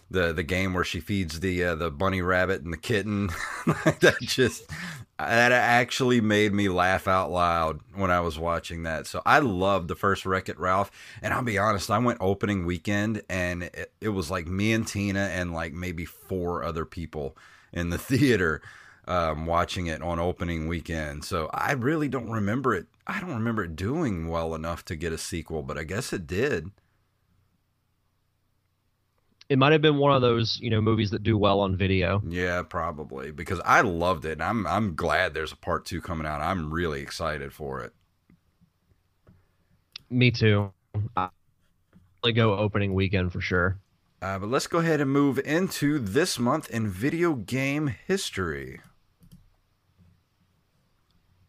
[0.10, 3.28] the the game where she feeds the uh, the bunny rabbit and the kitten.
[3.66, 4.70] that just
[5.18, 9.08] that actually made me laugh out loud when I was watching that.
[9.08, 12.66] So I loved the first Wreck It Ralph, and I'll be honest, I went opening
[12.66, 17.38] weekend, and it, it was like me and Tina and like maybe four other people
[17.72, 18.62] in the theater
[19.08, 21.26] um, watching it on opening weekend.
[21.26, 22.88] So I really don't remember it.
[23.06, 26.26] I don't remember it doing well enough to get a sequel, but I guess it
[26.26, 26.72] did.
[29.54, 32.22] It might have been one of those you know movies that do well on video
[32.28, 34.34] Yeah, probably because I loved it.
[34.34, 36.42] and I'm I'm glad there's a part two coming out.
[36.42, 37.94] I'm really excited for it.
[40.10, 40.72] me too
[41.16, 41.30] i
[42.34, 43.78] go opening weekend for sure
[44.22, 48.80] Uh, but let's go ahead and move into this month in video game history.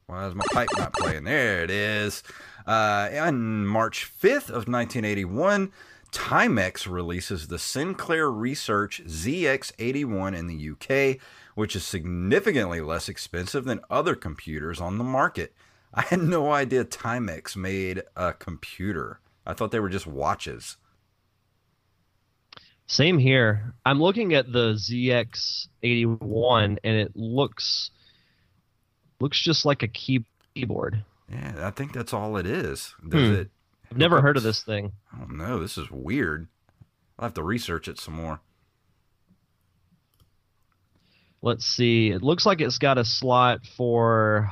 [0.07, 1.25] Why is my pipe not playing?
[1.25, 2.23] There it is.
[2.67, 5.71] Uh, on March 5th of 1981,
[6.15, 11.19] Timex releases the Sinclair Research ZX81 in the UK,
[11.57, 15.53] which is significantly less expensive than other computers on the market.
[15.93, 19.19] I had no idea Timex made a computer.
[19.45, 20.77] I thought they were just watches.
[22.87, 23.75] Same here.
[23.85, 27.91] I'm looking at the ZX81 and it looks
[29.21, 30.25] looks just like a key-
[30.55, 31.03] keyboard.
[31.31, 32.95] Yeah, I think that's all it is.
[33.09, 33.35] Does Hmm.
[33.35, 33.51] it?
[33.95, 34.91] I've never heard of this thing.
[35.13, 35.61] I don't know.
[35.61, 36.49] This is weird.
[37.17, 38.41] I'll have to research it some more.
[41.43, 42.11] Let's see.
[42.11, 44.51] It looks like it's got a slot for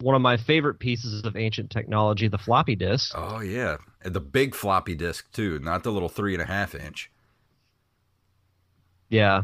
[0.00, 3.12] one of my favorite pieces of ancient technology, the floppy disk.
[3.16, 6.76] Oh yeah, And the big floppy disk too, not the little three and a half
[6.76, 7.10] inch.
[9.08, 9.42] Yeah.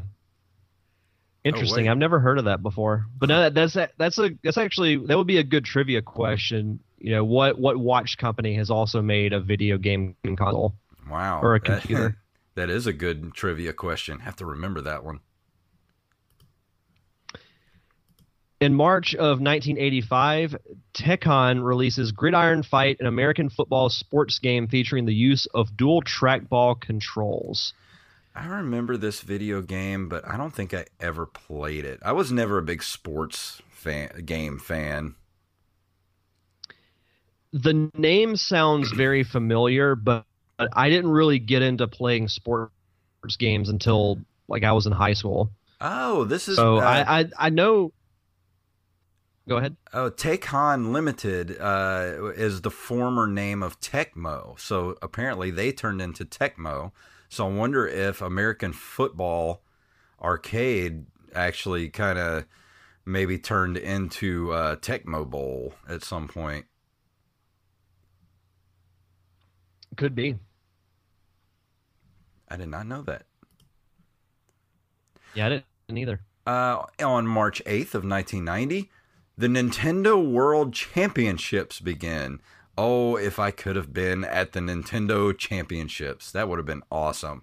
[1.42, 1.86] Interesting.
[1.86, 1.90] wait.
[1.90, 3.06] I've never heard of that before.
[3.18, 6.06] But no, that, that's that's a that's actually that would be a good trivia hmm.
[6.06, 6.80] question.
[6.98, 10.74] You know, what what watch company has also made a video game console?
[11.08, 11.40] Wow.
[11.40, 12.16] Or a computer.
[12.54, 14.20] that is a good trivia question.
[14.20, 15.20] Have to remember that one.
[18.60, 20.56] In March of 1985,
[20.92, 26.80] Tehkan releases Gridiron Fight, an American football sports game featuring the use of dual trackball
[26.80, 27.72] controls.
[28.34, 32.00] I remember this video game, but I don't think I ever played it.
[32.04, 35.14] I was never a big sports fan, game fan.
[37.52, 40.24] The name sounds very familiar, but
[40.58, 42.72] but I didn't really get into playing sports
[43.38, 45.50] games until like I was in high school.
[45.80, 47.92] Oh, this is So uh, I, I I know.
[49.48, 49.76] Go ahead.
[49.94, 54.58] Oh, Tehkan Limited uh, is the former name of Tecmo.
[54.60, 56.92] So apparently they turned into Tecmo.
[57.30, 59.62] So I wonder if American Football
[60.20, 62.44] Arcade actually kind of
[63.06, 66.66] maybe turned into uh, Tecmo Bowl at some point.
[69.98, 70.36] Could be.
[72.48, 73.24] I did not know that.
[75.34, 76.20] Yeah, I didn't either.
[76.46, 78.90] Uh, on March 8th of 1990,
[79.36, 82.40] the Nintendo World Championships begin.
[82.76, 87.42] Oh, if I could have been at the Nintendo Championships, that would have been awesome.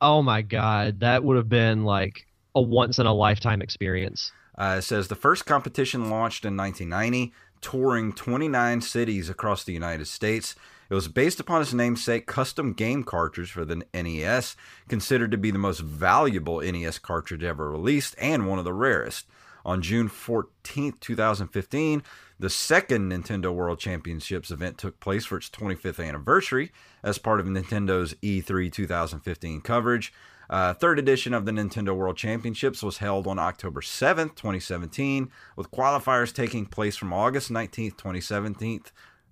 [0.00, 4.32] Oh my god, that would have been like a once in a lifetime experience.
[4.58, 10.06] Uh, it says the first competition launched in 1990, touring 29 cities across the United
[10.06, 10.54] States.
[10.90, 14.56] It was based upon its namesake custom game cartridge for the NES,
[14.88, 19.26] considered to be the most valuable NES cartridge ever released and one of the rarest.
[19.64, 22.02] On June 14, 2015,
[22.38, 27.46] the second Nintendo World Championships event took place for its 25th anniversary as part of
[27.46, 30.12] Nintendo's E3 2015 coverage.
[30.50, 35.70] Uh, third edition of the Nintendo World Championships was held on October 7th, 2017, with
[35.70, 38.82] qualifiers taking place from August 19th, 2017,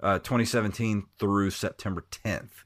[0.02, 2.64] uh, 2017 through September 10th.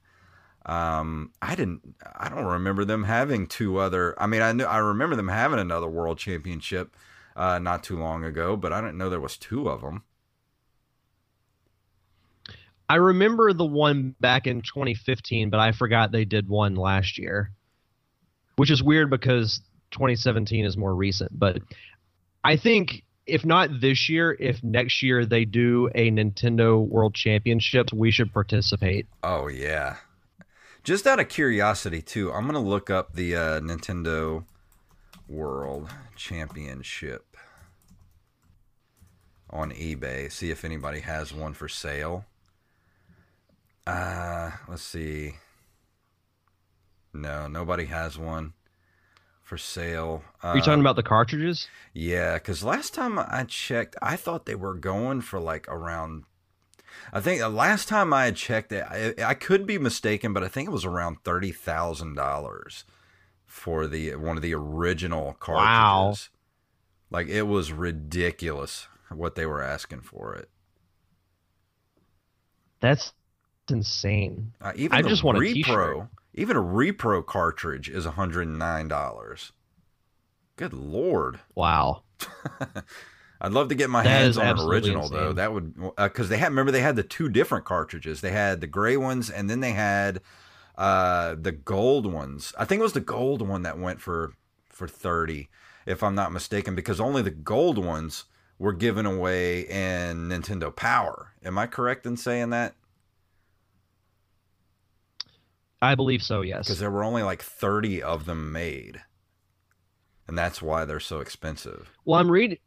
[0.67, 1.97] Um, I didn't.
[2.17, 4.21] I don't remember them having two other.
[4.21, 4.65] I mean, I knew.
[4.65, 6.95] I remember them having another World Championship
[7.35, 10.03] uh, not too long ago, but I didn't know there was two of them.
[12.91, 17.53] I remember the one back in 2015, but I forgot they did one last year,
[18.61, 21.31] which is weird because 2017 is more recent.
[21.33, 21.63] But
[22.45, 27.91] I think if not this year, if next year they do a Nintendo World Championships,
[27.91, 29.07] we should participate.
[29.23, 29.97] Oh yeah.
[30.85, 34.45] Just out of curiosity too, I'm gonna look up the uh, Nintendo
[35.27, 37.39] World Championship
[39.49, 40.31] on eBay.
[40.31, 42.27] See if anybody has one for sale.
[43.87, 45.37] Uh, let's see.
[47.13, 48.53] No, nobody has one
[49.43, 50.23] for sale.
[50.43, 51.69] Uh, Are you talking about the cartridges?
[51.93, 56.25] yeah, because last time I checked, I thought they were going for like around.
[57.13, 60.45] I think the last time I had checked it, I, I could be mistaken, but
[60.45, 62.85] I think it was around thirty thousand dollars
[63.47, 65.67] for the one of the original cartridges.
[65.67, 66.15] Wow.
[67.11, 70.49] Like it was ridiculous what they were asking for it.
[72.81, 73.13] That's
[73.69, 74.53] insane.
[74.61, 76.09] Uh, even I just want a repro, t-shirt.
[76.41, 79.53] Even a repro cartridge is one hundred and nine dollars.
[80.57, 81.41] Good lord.
[81.55, 82.03] Wow.
[83.43, 85.35] I'd love to get my That hands on an original though.
[85.35, 88.23] That would because they had remember they had the two different cartridges.
[88.23, 90.23] They had the gray ones and then they had
[90.79, 92.55] uh, the gold ones.
[92.59, 94.33] I think it was the gold one that went for
[94.71, 95.51] for thirty,
[95.85, 98.25] if I'm not mistaken, because only the gold ones
[98.59, 101.33] were given away in Nintendo Power.
[101.45, 102.75] Am I correct in saying that?
[105.83, 106.67] I believe so, yes.
[106.67, 109.01] Because there were only like thirty of them made,
[110.29, 111.91] and that's why they're so expensive.
[112.05, 112.59] Well, I'm reading.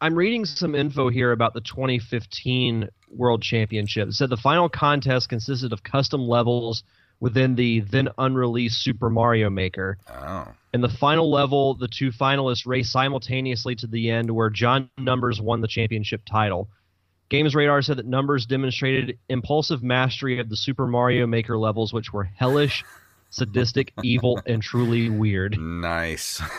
[0.00, 4.08] I'm reading some info here about the 2015 World Championship.
[4.08, 6.82] It said the final contest consisted of custom levels
[7.20, 9.96] within the then unreleased Super Mario Maker.
[10.12, 14.90] Oh, In the final level, the two finalists raced simultaneously to the end, where John
[14.98, 16.68] Numbers won the championship title.
[17.28, 22.12] Games Radar said that Numbers demonstrated impulsive mastery of the Super Mario Maker levels, which
[22.12, 22.84] were hellish,
[23.30, 25.58] sadistic, evil, and truly weird.
[25.58, 26.40] nice.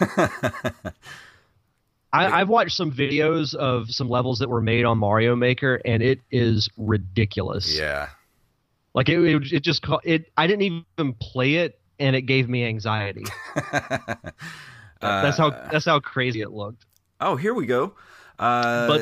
[2.13, 6.01] I, I've watched some videos of some levels that were made on Mario Maker, and
[6.01, 7.77] it is ridiculous.
[7.77, 8.09] yeah.
[8.93, 10.31] Like it, it, it just it.
[10.37, 13.25] I didn't even play it, and it gave me anxiety.
[15.01, 16.85] that's how Uh, that's how crazy it looked.
[17.19, 17.93] Oh, here we go.
[18.37, 19.01] Uh, But-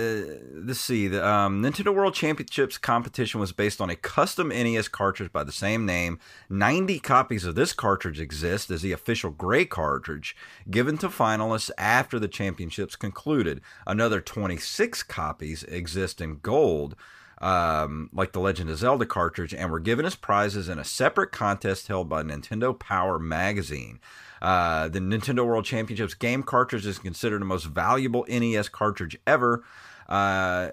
[0.65, 1.07] let's see.
[1.07, 5.51] The um, Nintendo World Championships competition was based on a custom NES cartridge by the
[5.51, 6.19] same name.
[6.49, 10.35] 90 copies of this cartridge exist as the official gray cartridge,
[10.69, 13.61] given to finalists after the championships concluded.
[13.87, 16.95] Another 26 copies exist in gold.
[17.41, 21.33] Um, like the Legend of Zelda cartridge, and were given as prizes in a separate
[21.33, 23.99] contest held by Nintendo Power Magazine.
[24.43, 29.63] Uh, the Nintendo World Championships game cartridge is considered the most valuable NES cartridge ever,
[30.09, 30.69] uh,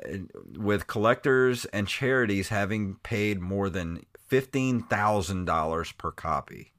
[0.59, 6.72] with collectors and charities having paid more than fifteen thousand dollars per copy.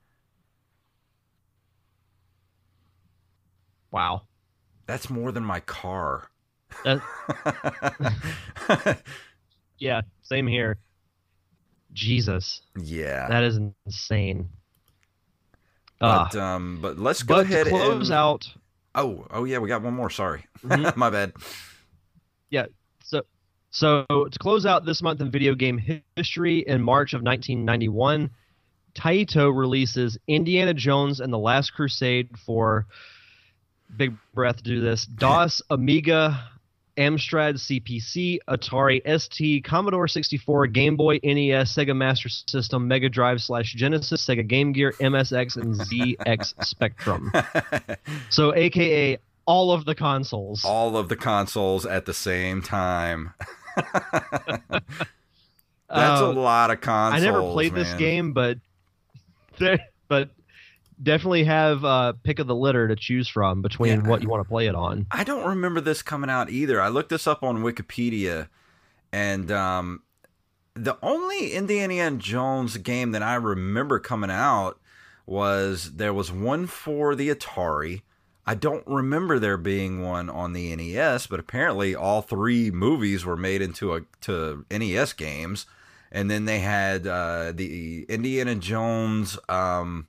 [3.89, 4.23] Wow.
[4.85, 6.29] That's more than my car.
[9.81, 10.77] Yeah, same here.
[11.91, 14.47] Jesus, yeah, that is insane.
[16.01, 18.51] But um, but let's go but ahead close and out,
[18.95, 20.09] oh oh yeah, we got one more.
[20.09, 20.95] Sorry, Mhm.
[20.97, 21.33] my bad.
[22.49, 22.65] Yeah.
[23.03, 23.21] So
[23.69, 25.79] so to close out this month in video game
[26.17, 28.31] history, in March of 1991,
[28.95, 32.87] Taito releases Indiana Jones and the Last Crusade for
[33.95, 36.49] big breath to do this DOS, Amiga,
[36.97, 43.73] Amstrad CPC, Atari ST, Commodore 64, Game Boy, NES, Sega Master System, Mega Drive slash
[43.73, 47.31] Genesis, Sega Game Gear, MSX, and ZX Spectrum.
[48.29, 50.63] So, AKA all of the consoles.
[50.63, 53.33] All of the consoles at the same time.
[55.89, 57.21] That's a Uh, lot of consoles.
[57.21, 58.57] I never played this game, but
[60.07, 60.29] but
[61.01, 64.07] definitely have uh, pick of the litter to choose from between Yeah.
[64.09, 65.07] what you want to play it on.
[65.11, 66.81] I don't remember this coming out either.
[66.81, 68.49] I looked this up on Wikipedia,
[69.11, 70.03] and um,
[70.73, 74.79] the only Indiana Jones game that I remember coming out
[75.25, 78.01] was there was one for the Atari.
[78.45, 83.37] I don't remember there being one on the NES, but apparently all three movies were
[83.37, 85.67] made into a to NES games,
[86.11, 89.37] and then they had uh, the Indiana Jones.
[89.47, 90.07] Um,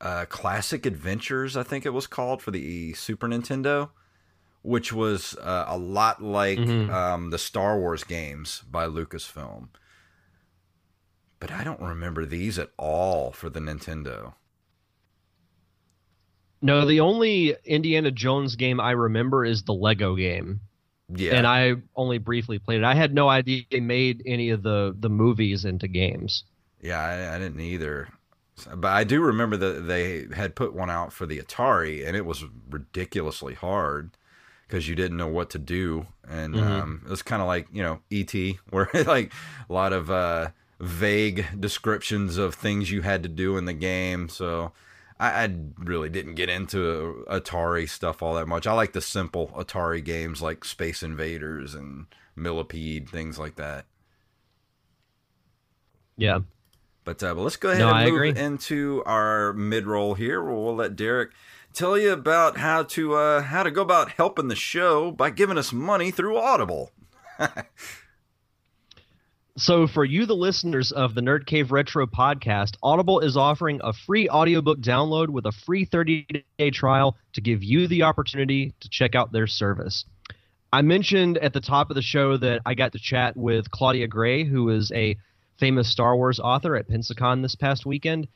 [0.00, 3.90] uh, Classic Adventures, I think it was called for the Super Nintendo,
[4.62, 6.90] which was uh, a lot like Mhm.
[6.90, 9.68] um, the Star Wars games by Lucasfilm.
[11.40, 14.34] But I don't remember these at all for the Nintendo.
[16.60, 20.60] No, the only Indiana Jones game I remember is the Lego game,
[21.08, 22.84] Yeah, and I only briefly played it.
[22.84, 26.44] I had no idea they made any of the the movies into games.
[26.80, 28.08] yeah, I, I didn't either.
[28.66, 32.24] But I do remember that they had put one out for the Atari, and it
[32.26, 34.10] was ridiculously hard
[34.66, 36.60] because you didn't know what to do, and Mhm.
[36.60, 38.32] um, it was kind of like you know ET,
[38.70, 39.32] where like
[39.68, 40.48] a lot of uh,
[40.80, 44.28] vague descriptions of things you had to do in the game.
[44.28, 44.72] So
[45.18, 48.66] I, I really didn't get into Atari stuff all that much.
[48.66, 53.86] I like the simple Atari games like Space Invaders and Millipede, things like that.
[56.16, 56.40] Yeah,
[57.08, 58.36] But, uh, but let's go ahead No, and I move agree.
[58.36, 60.44] into our mid roll here.
[60.44, 61.30] We'll, we'll let Derek
[61.72, 65.56] tell you about how to uh, how to go about helping the show by giving
[65.56, 66.90] us money through Audible.
[69.56, 73.92] So, for you, the listeners of the Nerd Cave Retro podcast, Audible is offering a
[73.92, 78.88] free audiobook download with a free 30 day trial to give you the opportunity to
[78.88, 80.04] check out their service.
[80.72, 84.06] I mentioned at the top of the show that I got to chat with Claudia
[84.06, 85.16] Gray, who is a
[85.58, 88.28] famous Star Wars author at Pensacon this past weekend.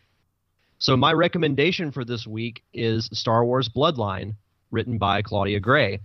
[0.79, 4.35] So, my recommendation for this week is Star Wars Bloodline,
[4.71, 6.01] written by Claudia Gray.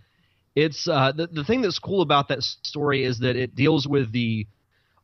[0.56, 4.12] It's uh, the, the thing that's cool about that story is that it deals with
[4.12, 4.48] the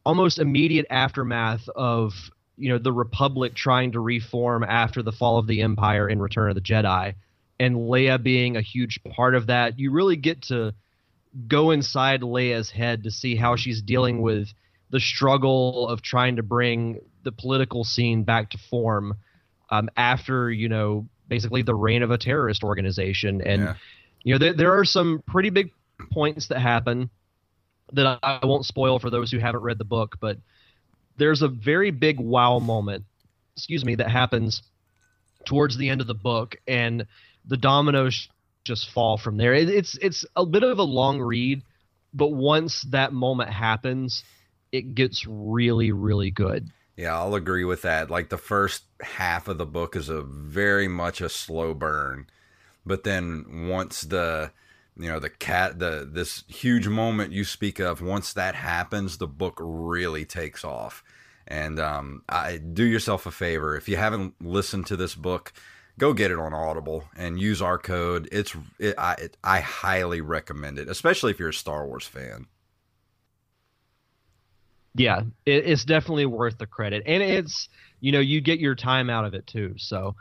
[0.06, 2.14] almost immediate aftermath of
[2.58, 6.50] you know the republic trying to reform after the fall of the empire in return
[6.50, 7.16] of the jedi
[7.60, 10.74] and leia being a huge part of that you really get to
[11.48, 14.50] go inside leia's head to see how she's dealing with
[14.94, 19.16] the struggle of trying to bring the political scene back to form
[19.72, 23.74] um, after you know basically the reign of a terrorist organization and Yeah.
[24.24, 25.72] you know there, there are some pretty big
[26.12, 27.10] points that happen
[27.94, 30.38] that I won't spoil for those who haven't read the book, but
[31.18, 33.04] there's a very big wow moment,
[33.56, 34.62] excuse me, that happens
[35.46, 37.06] towards the end of the book, and
[37.46, 38.30] the dominoes
[38.64, 39.54] just fall from there.
[39.54, 41.62] It, it's it's a bit of a long read,
[42.14, 44.24] but once that moment happens,
[44.74, 46.70] it gets really really good.
[46.98, 48.12] Yeah, I'll agree with that.
[48.12, 52.28] Like the first half of the book is a very much a slow burn,
[52.86, 54.52] but then once the
[54.98, 59.28] you know the cat the this huge moment you speak of once that happens the
[59.28, 61.04] book really takes off
[61.48, 65.52] and um i do yourself a favor if you haven't listened to this book
[65.98, 68.28] go get it on Audible and use our code.
[68.32, 72.48] It's it, I it, I highly recommend it, especially if you're a Star Wars fan.
[74.96, 77.70] Yeah, it, it's definitely worth the credit, and it's
[78.00, 79.76] you know you get your time out of it too.
[79.78, 80.16] So,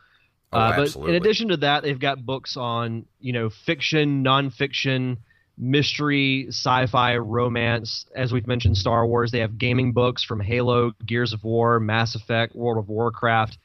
[0.53, 5.19] Oh, uh, but in addition to that, they've got books on you know fiction, nonfiction,
[5.57, 8.07] mystery, sci-fi, romance.
[8.15, 9.31] As we've mentioned, Star Wars.
[9.31, 13.59] They have gaming books from Halo, Gears of War, Mass Effect, World of Warcraft.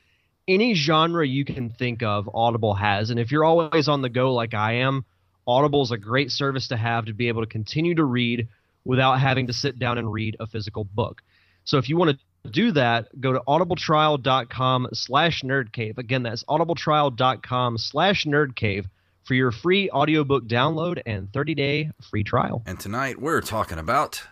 [0.48, 3.10] Any genre you can think of, Audible has.
[3.10, 5.04] And if you're always on the go like I am,
[5.46, 8.48] Audible is a great service to have to be able to continue to read
[8.88, 11.22] without having to sit down and read a physical book.
[11.66, 15.98] So if you want to do that, go to audibletrial.com slash nerdcave.
[15.98, 18.86] Again, that's audibletrial.com slash nerdcave
[19.26, 22.64] for your free audiobook download and 30-day free trial.
[22.66, 24.24] and tonight we're talking about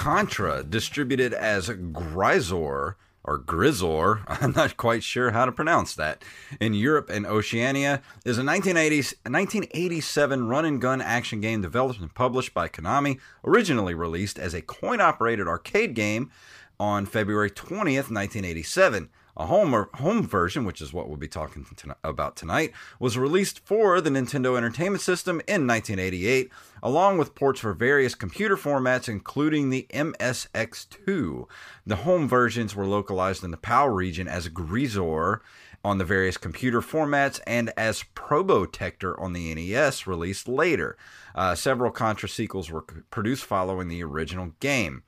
[0.00, 6.24] Contra, distributed as Gryzor or Gryzor, I'm not quite sure how to pronounce that,
[6.58, 12.14] in Europe and Oceania, is a 1980s, 1987 run and gun action game developed and
[12.14, 16.30] published by Konami, originally released as a coin operated arcade game
[16.78, 19.10] on February 20th, 1987.
[19.36, 23.60] A home, home version, which is what we'll be talking to, about tonight, was released
[23.60, 26.50] for the Nintendo Entertainment System in 1988,
[26.82, 31.46] along with ports for various computer formats, including the MSX2.
[31.86, 35.40] The home versions were localized in the PAL region as Gryzor
[35.84, 40.96] on the various computer formats and as Probotector on the NES, released later.
[41.34, 45.02] Uh, several Contra sequels were produced following the original game.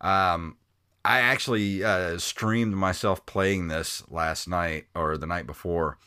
[0.00, 0.56] Um,
[1.04, 5.98] I actually uh, streamed myself playing this last night or the night before,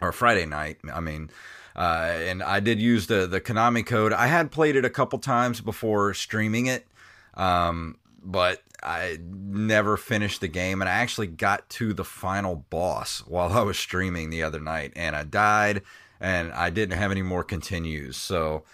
[0.00, 0.78] or Friday night.
[0.92, 1.30] I mean,
[1.76, 4.12] uh, and I did use the the Konami code.
[4.12, 6.86] I had played it a couple times before streaming it,
[7.34, 10.80] um, but I never finished the game.
[10.80, 14.92] And I actually got to the final boss while I was streaming the other night,
[14.96, 15.82] and I died,
[16.18, 18.16] and I didn't have any more continues.
[18.16, 18.64] So.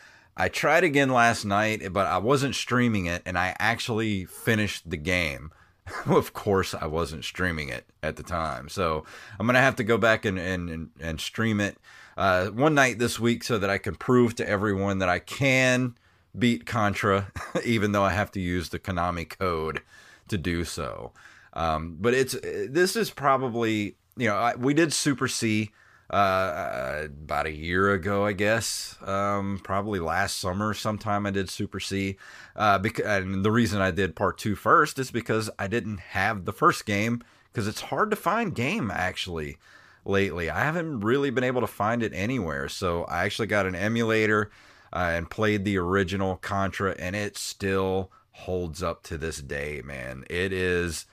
[0.41, 4.97] I tried again last night, but I wasn't streaming it, and I actually finished the
[4.97, 5.51] game.
[6.07, 9.05] of course, I wasn't streaming it at the time, so
[9.39, 11.77] I'm gonna have to go back and and and stream it
[12.17, 15.95] uh, one night this week so that I can prove to everyone that I can
[16.39, 17.31] beat Contra,
[17.67, 19.83] even though I have to use the Konami code
[20.29, 21.13] to do so.
[21.53, 25.71] Um, but it's this is probably you know I, we did Super C
[26.11, 28.97] uh, about a year ago, I guess.
[29.03, 32.17] Um, probably last summer, sometime I did Super C.
[32.57, 36.45] Uh, because, and the reason I did part two first is because I didn't have
[36.45, 39.59] the first game because it's hard to find game actually
[40.05, 40.51] lately.
[40.51, 42.69] I haven't really been able to find it anywhere.
[42.69, 44.51] So I actually got an emulator
[44.93, 50.25] uh, and played the original Contra, and it still holds up to this day, man.
[50.29, 51.07] It is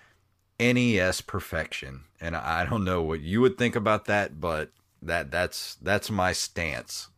[0.59, 2.05] NES perfection.
[2.19, 4.71] And I don't know what you would think about that, but
[5.01, 7.09] that that's that's my stance.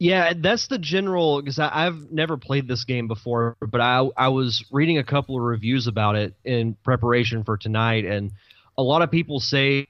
[0.00, 4.64] Yeah, that's the general because I've never played this game before, but I I was
[4.72, 8.32] reading a couple of reviews about it in preparation for tonight, and
[8.76, 9.86] a lot of people say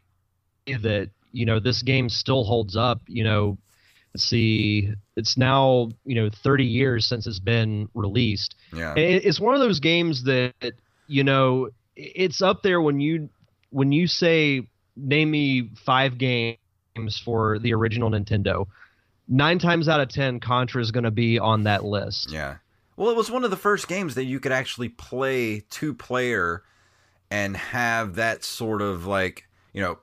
[0.66, 3.00] that you know this game still holds up.
[3.08, 3.58] You know,
[4.14, 8.56] let's see, it's now you know 30 years since it's been released.
[8.74, 10.52] Yeah, it- it's one of those games that
[11.08, 13.30] you know it's up there when you
[13.70, 16.58] when you say name me five games
[17.24, 18.66] for the original Nintendo.
[19.28, 22.30] Nine times out of ten, Contra is going to be on that list.
[22.30, 22.56] yeah.
[22.96, 26.62] Well, it was one of the first games that you could actually play two player
[27.34, 29.98] and have that sort of like you know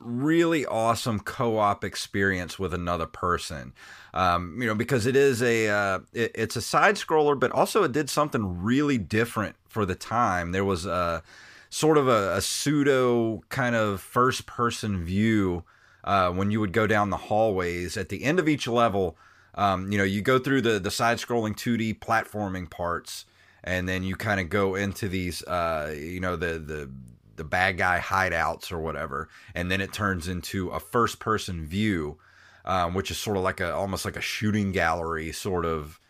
[0.00, 3.72] really awesome co-op experience with another person
[4.14, 7.82] um, you know because it is a uh, it, it's a side scroller but also
[7.82, 11.22] it did something really different for the time there was a
[11.70, 15.64] sort of a, a pseudo kind of first person view
[16.04, 19.16] uh, when you would go down the hallways at the end of each level
[19.54, 23.24] um, you know you go through the the side scrolling 2d platforming parts
[23.64, 26.90] and then you kind of go into these uh, you know the the
[27.36, 32.18] the bad guy hideouts or whatever, and then it turns into a first person view,
[32.64, 36.00] um, which is sort of like a almost like a shooting gallery sort of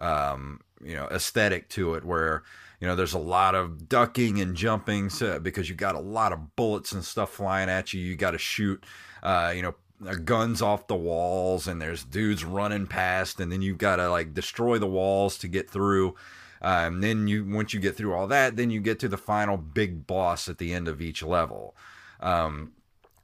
[0.00, 2.42] um, you know aesthetic to it, where
[2.80, 6.32] you know there's a lot of ducking and jumping so, because you got a lot
[6.32, 8.00] of bullets and stuff flying at you.
[8.00, 8.84] You got to shoot,
[9.22, 9.74] uh, you know.
[10.06, 14.08] uh, guns off the walls and there's dudes running past and then you've got to
[14.08, 16.14] like destroy the walls to get through
[16.60, 19.56] And then you once you get through all that then you get to the final
[19.56, 21.74] big boss at the end of each level
[22.20, 22.72] um,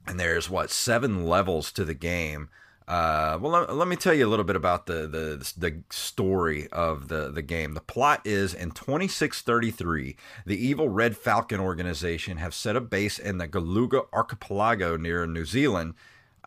[0.05, 2.49] and there's what seven levels to the game
[2.87, 6.67] uh, well, let, let, me tell you a little bit about the, the the story
[6.71, 7.73] of the the game.
[7.73, 10.15] The plot is in 2633,
[10.45, 15.45] the evil Red Falcon organization have set a base in the Galuga archipelago near New
[15.45, 15.95] Zealand.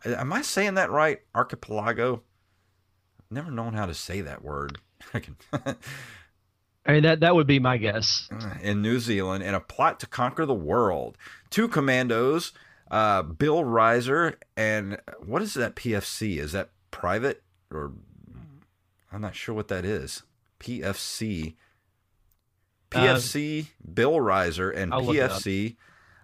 [0.05, 1.19] Am I saying that right?
[1.35, 2.23] Archipelago.
[3.29, 4.79] Never known how to say that word.
[6.85, 8.29] I mean that that would be my guess.
[8.61, 11.17] In New Zealand, in a plot to conquer the world,
[11.49, 12.53] two commandos
[12.91, 16.37] uh, Bill Rizer and what is that PFC?
[16.37, 17.93] Is that private or
[19.11, 20.23] I'm not sure what that is.
[20.59, 21.55] PFC.
[22.91, 25.75] PFC, uh, Bill Rizer, and I'll PFC,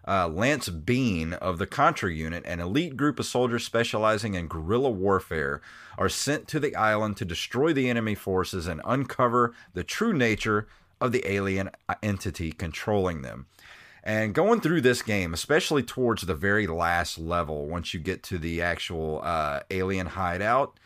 [0.07, 4.89] uh, Lance Bean of the Contra Unit, an elite group of soldiers specializing in guerrilla
[4.89, 5.61] warfare,
[5.97, 10.67] are sent to the island to destroy the enemy forces and uncover the true nature
[10.99, 11.69] of the alien
[12.01, 13.45] entity controlling them.
[14.05, 18.37] And going through this game, especially towards the very last level, once you get to
[18.37, 20.79] the actual uh, alien hideout,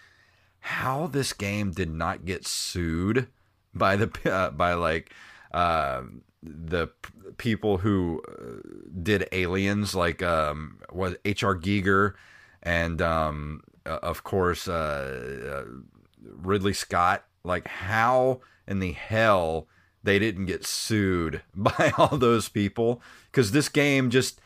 [0.61, 3.27] how this game did not get sued
[3.73, 5.13] by the uh, by like
[5.51, 6.03] uh,
[6.41, 8.67] the p- people who uh,
[9.03, 11.55] did aliens, like um, was H.R.
[11.55, 12.13] Giger
[12.63, 15.65] and um, uh, of course uh,
[16.23, 17.25] Ridley Scott.
[17.43, 19.67] Like how in the hell?
[20.03, 23.01] They didn't get sued by all those people.
[23.31, 24.39] Because this game just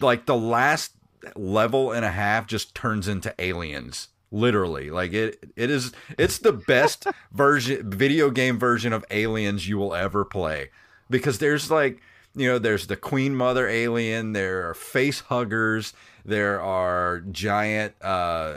[0.00, 0.92] like the last
[1.34, 4.90] level and a half just turns into aliens literally.
[4.90, 9.94] Like it it is it's the best version video game version of aliens you will
[9.94, 10.70] ever play.
[11.10, 12.00] Because there's like
[12.34, 15.94] you know there's the queen mother alien there are face huggers
[16.26, 18.52] there are giant uh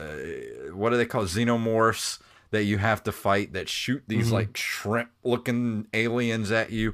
[0.73, 1.27] what are they called?
[1.27, 2.19] Xenomorphs
[2.51, 4.35] that you have to fight that shoot these mm-hmm.
[4.35, 6.93] like shrimp looking aliens at you.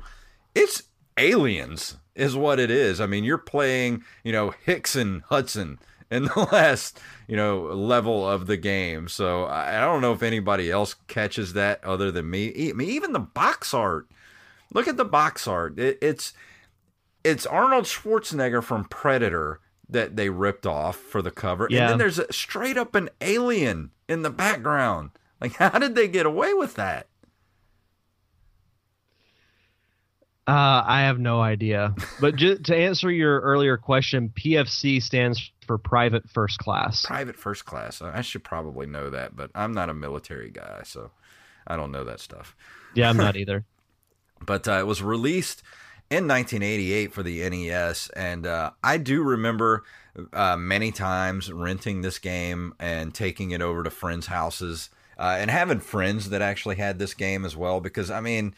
[0.53, 0.83] It's
[1.17, 3.01] aliens is what it is.
[3.01, 5.79] I mean, you're playing, you know, Hicks and Hudson
[6.09, 9.07] in the last, you know, level of the game.
[9.07, 12.69] So I don't know if anybody else catches that other than me.
[12.69, 14.07] I mean, even the box art.
[14.73, 15.79] Look at the box art.
[15.79, 16.33] It, it's
[17.23, 21.81] it's Arnold Schwarzenegger from Predator that they ripped off for the cover, yeah.
[21.81, 25.11] and then there's a, straight up an alien in the background.
[25.41, 27.07] Like, how did they get away with that?
[30.47, 31.95] Uh, I have no idea.
[32.21, 37.03] But to answer your earlier question, PFC stands for Private First Class.
[37.03, 37.99] Private First Class.
[38.01, 41.09] I should probably know that, but I'm not a military guy, so
[41.65, 42.55] I don't know that stuff.
[42.93, 43.65] Yeah, I'm not either.
[44.45, 45.63] but uh, it was released
[46.11, 49.83] in 1988 for the NES, and uh, I do remember
[50.31, 55.49] uh, many times renting this game and taking it over to friends' houses uh, and
[55.49, 57.79] having friends that actually had this game as well.
[57.79, 58.55] Because I mean,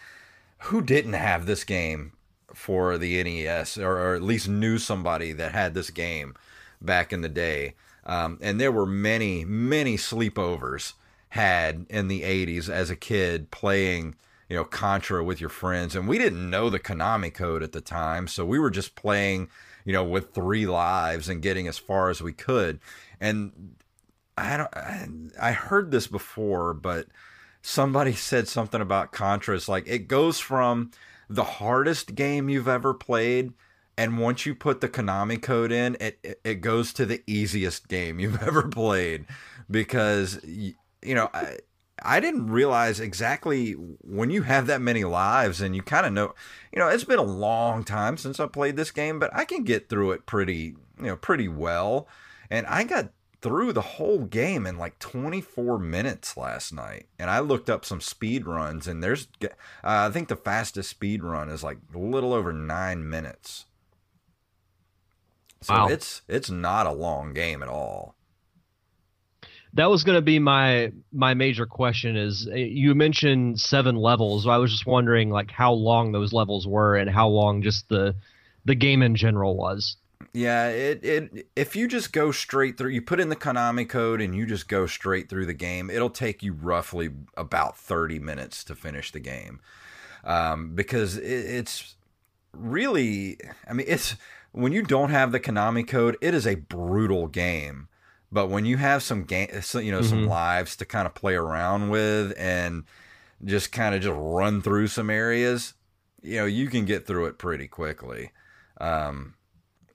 [0.60, 2.14] who didn't have this game
[2.54, 6.36] for the NES, or, or at least knew somebody that had this game
[6.82, 7.76] back in the day?
[8.06, 10.94] Um, and there were many, many sleepovers
[11.30, 14.16] had in the 80s as a kid playing
[14.50, 17.82] you know contra with your friends and we didn't know the konami code at the
[17.82, 19.50] time so we were just playing
[19.84, 22.80] you know with three lives and getting as far as we could
[23.20, 23.76] and
[24.38, 24.76] I don't.
[24.76, 25.08] I,
[25.42, 27.08] I heard this before, but
[27.62, 29.56] somebody said something about Contra.
[29.56, 30.92] It's like it goes from
[31.30, 33.54] the hardest game you've ever played,
[33.98, 38.20] and once you put the Konami code in, it it goes to the easiest game
[38.20, 39.26] you've ever played
[39.70, 41.30] because you know.
[41.34, 41.58] I,
[42.04, 46.36] I didn't realize exactly when you have that many lives and you kind of know,
[46.72, 49.64] you know, it's been a long time since I played this game, but I can
[49.64, 52.08] get through it pretty, you know, pretty well.
[52.52, 53.10] And I got
[53.42, 58.02] through the whole game in like 24 minutes last night and i looked up some
[58.02, 59.48] speed runs and there's uh,
[59.84, 63.66] i think the fastest speed run is like a little over nine minutes.
[65.62, 65.88] So wow.
[65.88, 68.16] it's it's not a long game at all.
[69.74, 74.44] That was going to be my my major question is uh, you mentioned seven levels.
[74.44, 77.90] So i was just wondering like how long those levels were and how long just
[77.90, 78.16] the
[78.66, 79.98] the game in general was
[80.38, 84.22] yeah, it, it if you just go straight through, you put in the Konami code
[84.22, 88.64] and you just go straight through the game, it'll take you roughly about 30 minutes
[88.66, 89.60] to finish the game.
[90.24, 91.96] Um, because it, it's
[92.54, 94.16] really, I mean, it's
[94.52, 97.88] when you don't have the Konami code, it is a brutal game.
[98.32, 100.04] But when you have some game, you know, mm-hmm.
[100.04, 102.84] some lives to kind of play around with and
[103.44, 105.74] just kind of just run through some areas,
[106.22, 108.32] you know, you can get through it pretty quickly.
[108.80, 109.34] Um,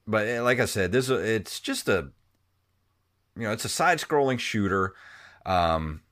[0.06, 2.10] but eh, like I said, this it's just a
[3.36, 4.94] you know, it's a side-scrolling shooter.
[5.46, 6.02] Um,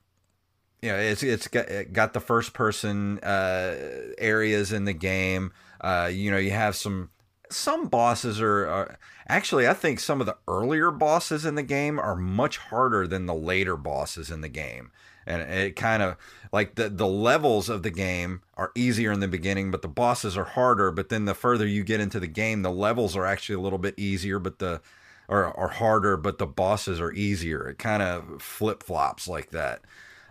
[0.80, 3.76] you know, it's it's got, it got the first-person uh,
[4.18, 5.52] areas in the game.
[5.80, 7.10] Uh, you know, you have some
[7.50, 11.98] some bosses are, are actually I think some of the earlier bosses in the game
[11.98, 14.90] are much harder than the later bosses in the game.
[15.30, 16.16] And it kind of
[16.52, 20.36] like the the levels of the game are easier in the beginning, but the bosses
[20.36, 20.90] are harder.
[20.90, 23.78] But then the further you get into the game, the levels are actually a little
[23.78, 24.80] bit easier, but the
[25.28, 27.68] or are harder, but the bosses are easier.
[27.68, 29.82] It kind of flip flops like that.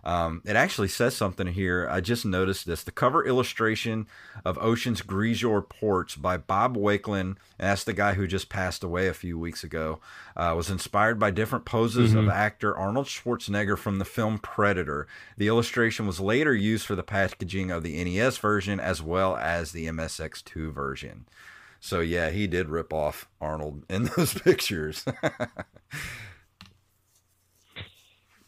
[0.03, 1.87] Um, it actually says something here.
[1.89, 2.83] I just noticed this.
[2.83, 4.07] The cover illustration
[4.45, 9.13] of Ocean's Gryzor Ports by Bob Wakelin, that's the guy who just passed away a
[9.13, 9.99] few weeks ago,
[10.35, 12.19] uh, was inspired by different poses mm-hmm.
[12.19, 15.07] of actor Arnold Schwarzenegger from the film Predator.
[15.37, 19.71] The illustration was later used for the packaging of the NES version as well as
[19.71, 21.25] the MSX2 version.
[21.81, 25.05] So, yeah, he did rip off Arnold in those pictures.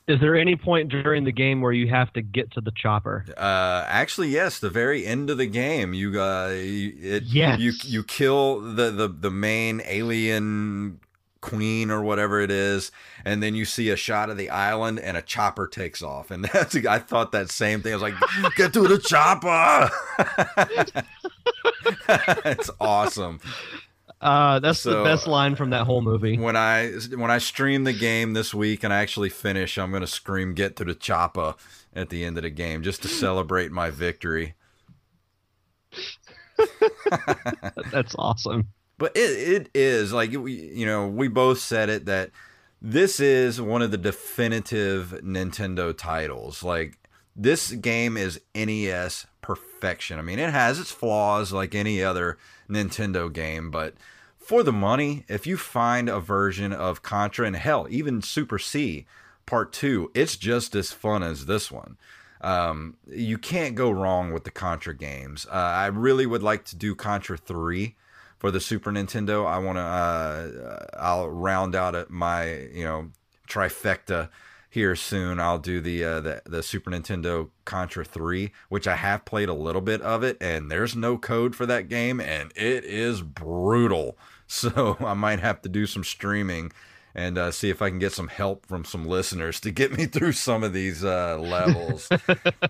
[0.07, 3.25] Is there any point during the game where you have to get to the chopper?
[3.37, 4.59] Uh, actually, yes.
[4.59, 7.59] The very end of the game, you uh, it, yes.
[7.59, 10.99] you you kill the, the the main alien
[11.41, 12.91] queen or whatever it is,
[13.25, 16.45] and then you see a shot of the island and a chopper takes off, and
[16.53, 17.93] that's I thought that same thing.
[17.93, 18.15] I was like,
[18.55, 19.89] get to the chopper.
[22.45, 23.39] it's awesome.
[24.21, 26.37] Uh, that's so, the best line from that whole movie.
[26.37, 30.05] When I when I stream the game this week and I actually finish, I'm gonna
[30.05, 31.57] scream "Get to the choppa"
[31.93, 34.53] at the end of the game just to celebrate my victory.
[37.91, 38.67] that's awesome.
[38.99, 42.29] But it it is like you know we both said it that
[42.79, 46.61] this is one of the definitive Nintendo titles.
[46.61, 46.99] Like
[47.35, 49.25] this game is NES
[49.81, 50.19] perfection.
[50.19, 52.37] I mean, it has its flaws like any other
[52.69, 53.95] Nintendo game, but
[54.37, 59.05] for the money, if you find a version of Contra and hell, even Super C
[59.47, 61.97] Part 2, it's just as fun as this one.
[62.41, 65.47] Um, you can't go wrong with the Contra games.
[65.47, 67.95] Uh, I really would like to do Contra 3
[68.37, 69.47] for the Super Nintendo.
[69.47, 73.09] I want to, uh, I'll round out my, you know,
[73.47, 74.29] trifecta
[74.71, 75.39] here soon.
[75.39, 79.53] I'll do the, uh, the the Super Nintendo Contra 3, which I have played a
[79.53, 84.17] little bit of it, and there's no code for that game, and it is brutal.
[84.53, 86.73] So I might have to do some streaming
[87.15, 90.05] and uh, see if I can get some help from some listeners to get me
[90.07, 92.09] through some of these uh, levels.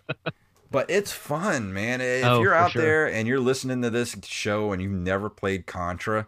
[0.71, 2.01] but it's fun, man.
[2.01, 2.81] If oh, you're out sure.
[2.81, 6.27] there and you're listening to this show and you've never played Contra,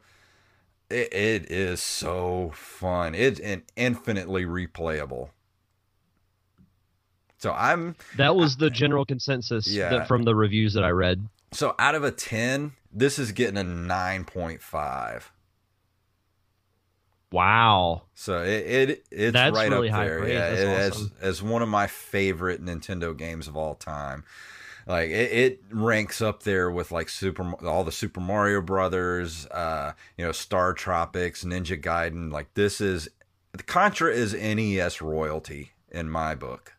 [0.90, 3.16] it, it is so fun.
[3.16, 5.30] It's an infinitely replayable.
[7.44, 7.98] So I'm.
[8.16, 9.90] That was the general consensus yeah.
[9.90, 11.28] that, from the reviews that I read.
[11.52, 15.30] So out of a ten, this is getting a nine point five.
[17.34, 18.04] Wow.
[18.14, 20.20] So it, it it's That's right really up there.
[20.20, 20.34] Praise.
[20.34, 21.12] Yeah, That's awesome.
[21.20, 24.24] as as one of my favorite Nintendo games of all time.
[24.88, 29.92] Like it, it, ranks up there with like Super all the Super Mario Brothers, uh,
[30.18, 32.32] you know, Star Tropics, Ninja Gaiden.
[32.32, 33.10] Like this is
[33.52, 36.74] the Contra is NES royalty in my book.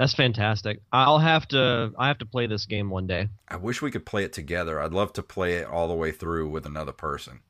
[0.00, 0.80] That's fantastic.
[0.90, 3.28] I'll have to I have to play this game one day.
[3.46, 4.80] I wish we could play it together.
[4.80, 7.40] I'd love to play it all the way through with another person.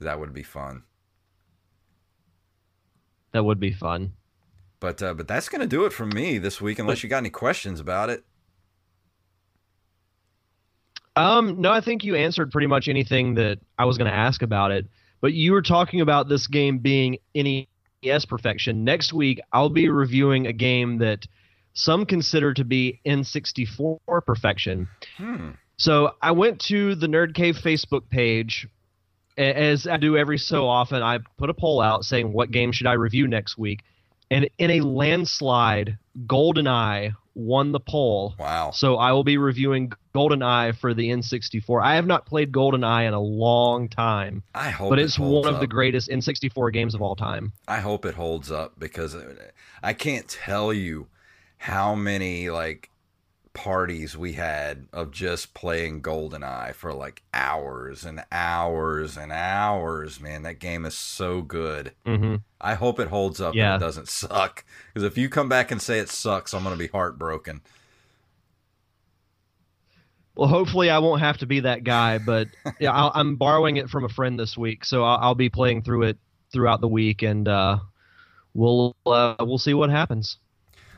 [0.00, 0.84] That would be fun.
[3.32, 4.14] That would be fun.
[4.80, 6.78] But uh, but that's gonna do it for me this week.
[6.78, 8.24] Unless you got any questions about it.
[11.16, 14.40] Um, no, I think you answered pretty much anything that I was going to ask
[14.40, 14.86] about it.
[15.20, 18.84] But you were talking about this game being NES perfection.
[18.84, 21.26] Next week, I'll be reviewing a game that
[21.74, 24.88] some consider to be N64 perfection.
[25.16, 25.50] Hmm.
[25.76, 28.68] So I went to the Nerd Cave Facebook page.
[29.36, 32.86] As I do every so often, I put a poll out saying what game should
[32.86, 33.80] I review next week.
[34.30, 38.34] And in a landslide, GoldenEye won the poll.
[38.38, 38.70] Wow.
[38.70, 41.82] So I will be reviewing GoldenEye for the N64.
[41.82, 44.44] I have not played GoldenEye in a long time.
[44.54, 45.54] I hope But it's it one up.
[45.54, 47.52] of the greatest N64 games of all time.
[47.66, 49.16] I hope it holds up because
[49.82, 51.08] I can't tell you
[51.64, 52.90] how many like
[53.54, 60.20] parties we had of just playing GoldenEye for like hours and hours and hours.
[60.20, 61.92] Man, that game is so good.
[62.04, 62.36] Mm-hmm.
[62.60, 63.72] I hope it holds up yeah.
[63.72, 64.62] and it doesn't suck.
[64.92, 67.62] Because if you come back and say it sucks, I'm going to be heartbroken.
[70.36, 72.48] Well, hopefully I won't have to be that guy, but
[72.78, 75.80] yeah, i am borrowing it from a friend this week, so I'll, I'll, be playing
[75.80, 76.18] through it
[76.52, 77.78] throughout the week, and uh,
[78.52, 80.36] we'll uh, we'll see what happens.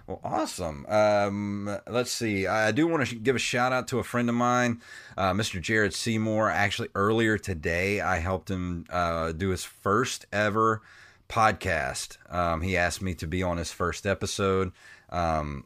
[0.06, 0.86] Well, awesome.
[0.86, 2.46] Um, let's see.
[2.46, 4.80] I do want to give a shout out to a friend of mine,
[5.16, 5.60] uh, Mr.
[5.60, 6.48] Jared Seymour.
[6.48, 10.80] Actually, earlier today, I helped him uh, do his first ever
[11.28, 12.18] podcast.
[12.32, 14.70] Um, he asked me to be on his first episode,
[15.10, 15.64] um,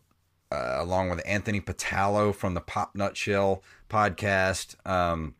[0.50, 4.74] uh, along with Anthony Patalo from the Pop Nutshell podcast.
[4.88, 5.34] Um,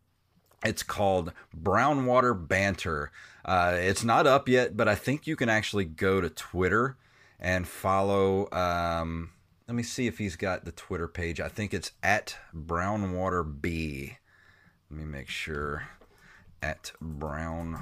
[0.63, 3.13] it's called Brownwater Banter.
[3.47, 6.99] Uh, it's not up yet, but I think you can actually go to Twitter
[7.41, 8.49] and follow.
[8.53, 9.31] Um,
[9.67, 11.41] let me see if he's got the Twitter page.
[11.41, 14.19] I think it's at Brownwater B.
[14.91, 15.89] Let me make sure.
[16.63, 17.79] At Brownwater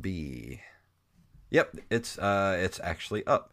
[0.00, 0.60] B.
[1.50, 3.52] Yep, it's uh, it's actually up.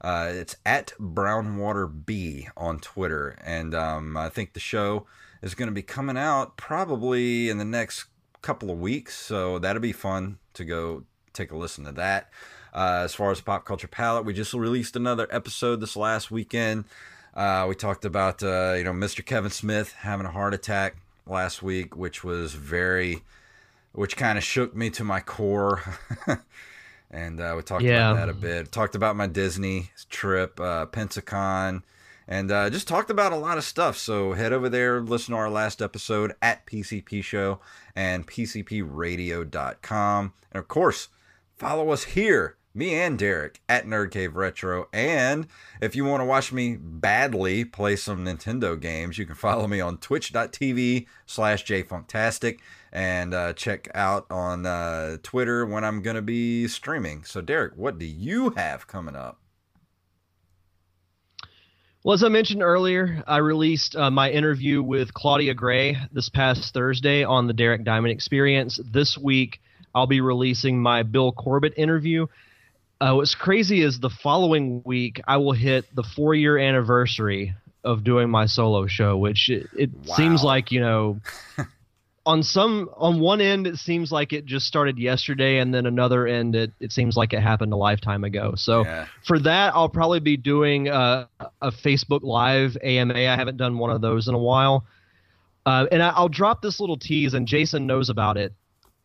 [0.00, 5.06] Uh, it's at Brownwater B on Twitter, and um, I think the show
[5.42, 8.04] is going to be coming out probably in the next
[8.42, 9.16] couple of weeks.
[9.16, 12.30] So that'll be fun to go take a listen to that.
[12.72, 16.84] Uh, as far as pop culture palette, we just released another episode this last weekend.
[17.34, 19.24] Uh, we talked about uh, you know Mr.
[19.24, 23.22] Kevin Smith having a heart attack last week, which was very,
[23.92, 25.82] which kind of shook me to my core.
[27.10, 28.10] and uh, we talked yeah.
[28.10, 28.72] about that a bit.
[28.72, 31.82] Talked about my Disney trip, uh, Pensacon,
[32.28, 33.96] and uh, just talked about a lot of stuff.
[33.96, 37.60] So head over there, listen to our last episode at PCP Show
[37.94, 40.32] and PCPRadio.com.
[40.52, 41.08] And of course,
[41.60, 44.88] follow us here, me and Derek, at Nerd Cave Retro.
[44.94, 45.46] And
[45.82, 49.78] if you want to watch me badly play some Nintendo games, you can follow me
[49.78, 56.22] on twitch.tv slash jfunktastic and uh, check out on uh, Twitter when I'm going to
[56.22, 57.24] be streaming.
[57.24, 59.38] So, Derek, what do you have coming up?
[62.02, 66.72] Well, as I mentioned earlier, I released uh, my interview with Claudia Gray this past
[66.72, 68.80] Thursday on the Derek Diamond Experience.
[68.82, 69.60] This week,
[69.94, 72.26] I'll be releasing my Bill Corbett interview.
[73.00, 78.04] Uh, what's crazy is the following week, I will hit the four year anniversary of
[78.04, 80.14] doing my solo show, which it, it wow.
[80.16, 81.20] seems like, you know,
[82.26, 86.26] on some on one end it seems like it just started yesterday and then another
[86.26, 89.06] end it, it seems like it happened a lifetime ago so yeah.
[89.24, 91.28] for that i'll probably be doing a,
[91.62, 94.84] a, facebook live ama i haven't done one of those in a while
[95.66, 98.52] uh, and I, will drop this little tease and jason knows about it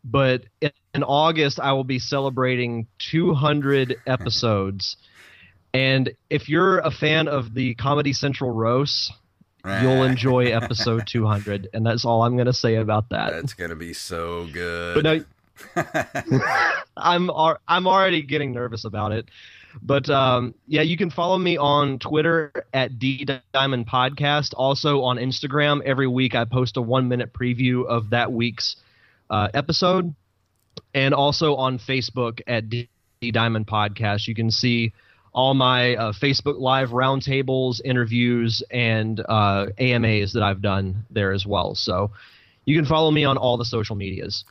[0.06, 4.96] but in, august i will be celebrating 200 episodes
[5.74, 9.12] and if you're a fan of the comedy central roast
[9.82, 13.32] You'll enjoy episode 200, and that's all I'm going to say about that.
[13.32, 15.04] That's going to be so good.
[15.04, 15.26] But
[16.98, 17.32] I'm
[17.68, 19.28] I'm already getting nervous about it.
[19.82, 24.54] But um, yeah, you can follow me on Twitter at D Diamond Podcast.
[24.56, 28.78] Also on Instagram, every week I post a one minute preview of that week's
[29.30, 30.14] uh, episode,
[30.94, 32.90] and also on Facebook at D
[33.32, 34.28] Diamond Podcast.
[34.28, 34.94] You can see
[35.34, 41.46] all my uh, Facebook Live roundtables, interviews, and uh, AMAs that I've done there as
[41.46, 41.76] well.
[41.76, 42.12] So
[42.66, 44.44] you can follow me on all the social medias.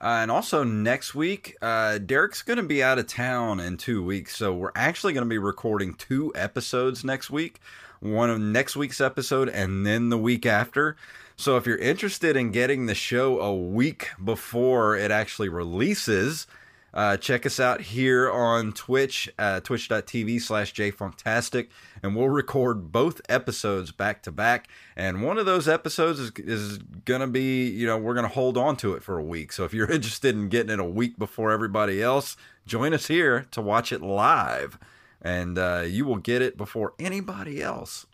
[0.00, 4.04] Uh, and also next week, uh, Derek's going to be out of town in two
[4.04, 7.60] weeks, so we're actually going to be recording two episodes next week.
[8.00, 10.96] One of next week's episode, and then the week after.
[11.36, 16.48] So if you're interested in getting the show a week before it actually releases,
[16.94, 21.68] uh, check us out here on Twitch, uh, twitch.tv slash jfunktastic,
[22.02, 24.68] and we'll record both episodes back to back.
[24.94, 28.34] And one of those episodes is, is going to be, you know, we're going to
[28.34, 29.52] hold on to it for a week.
[29.52, 32.36] So if you're interested in getting it a week before everybody else,
[32.66, 34.78] join us here to watch it live.
[35.22, 38.06] And uh, you will get it before anybody else.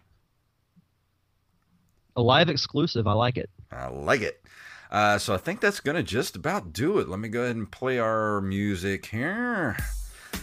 [2.15, 3.07] A live exclusive.
[3.07, 3.49] I like it.
[3.73, 4.43] I like it.
[4.91, 7.09] Uh, so I think that's going to just about do it.
[7.09, 9.77] Let me go ahead and play our music here.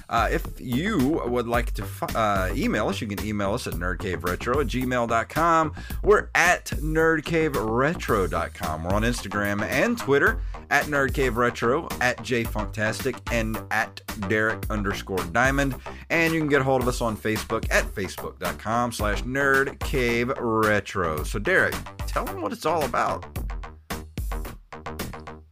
[0.08, 1.84] Uh, if you would like to
[2.16, 5.74] uh, email us, you can email us at nerdcaveretro at gmail.com.
[6.04, 8.84] We're at nerdcaveretro.com.
[8.84, 15.76] We're on Instagram and Twitter at nerdcaveretro, at jfunktastic, and at Derek underscore diamond.
[16.10, 21.26] And you can get a hold of us on Facebook at facebook.com slash nerdcaveretro.
[21.26, 21.74] So, Derek,
[22.06, 23.26] tell them what it's all about.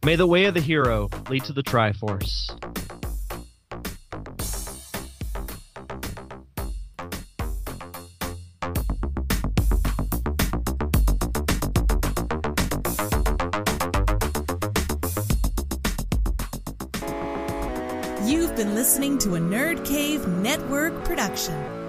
[0.04, 2.50] May the way of the hero lead to the Triforce.
[18.28, 21.83] You've been listening to a Nerd Cave Network production.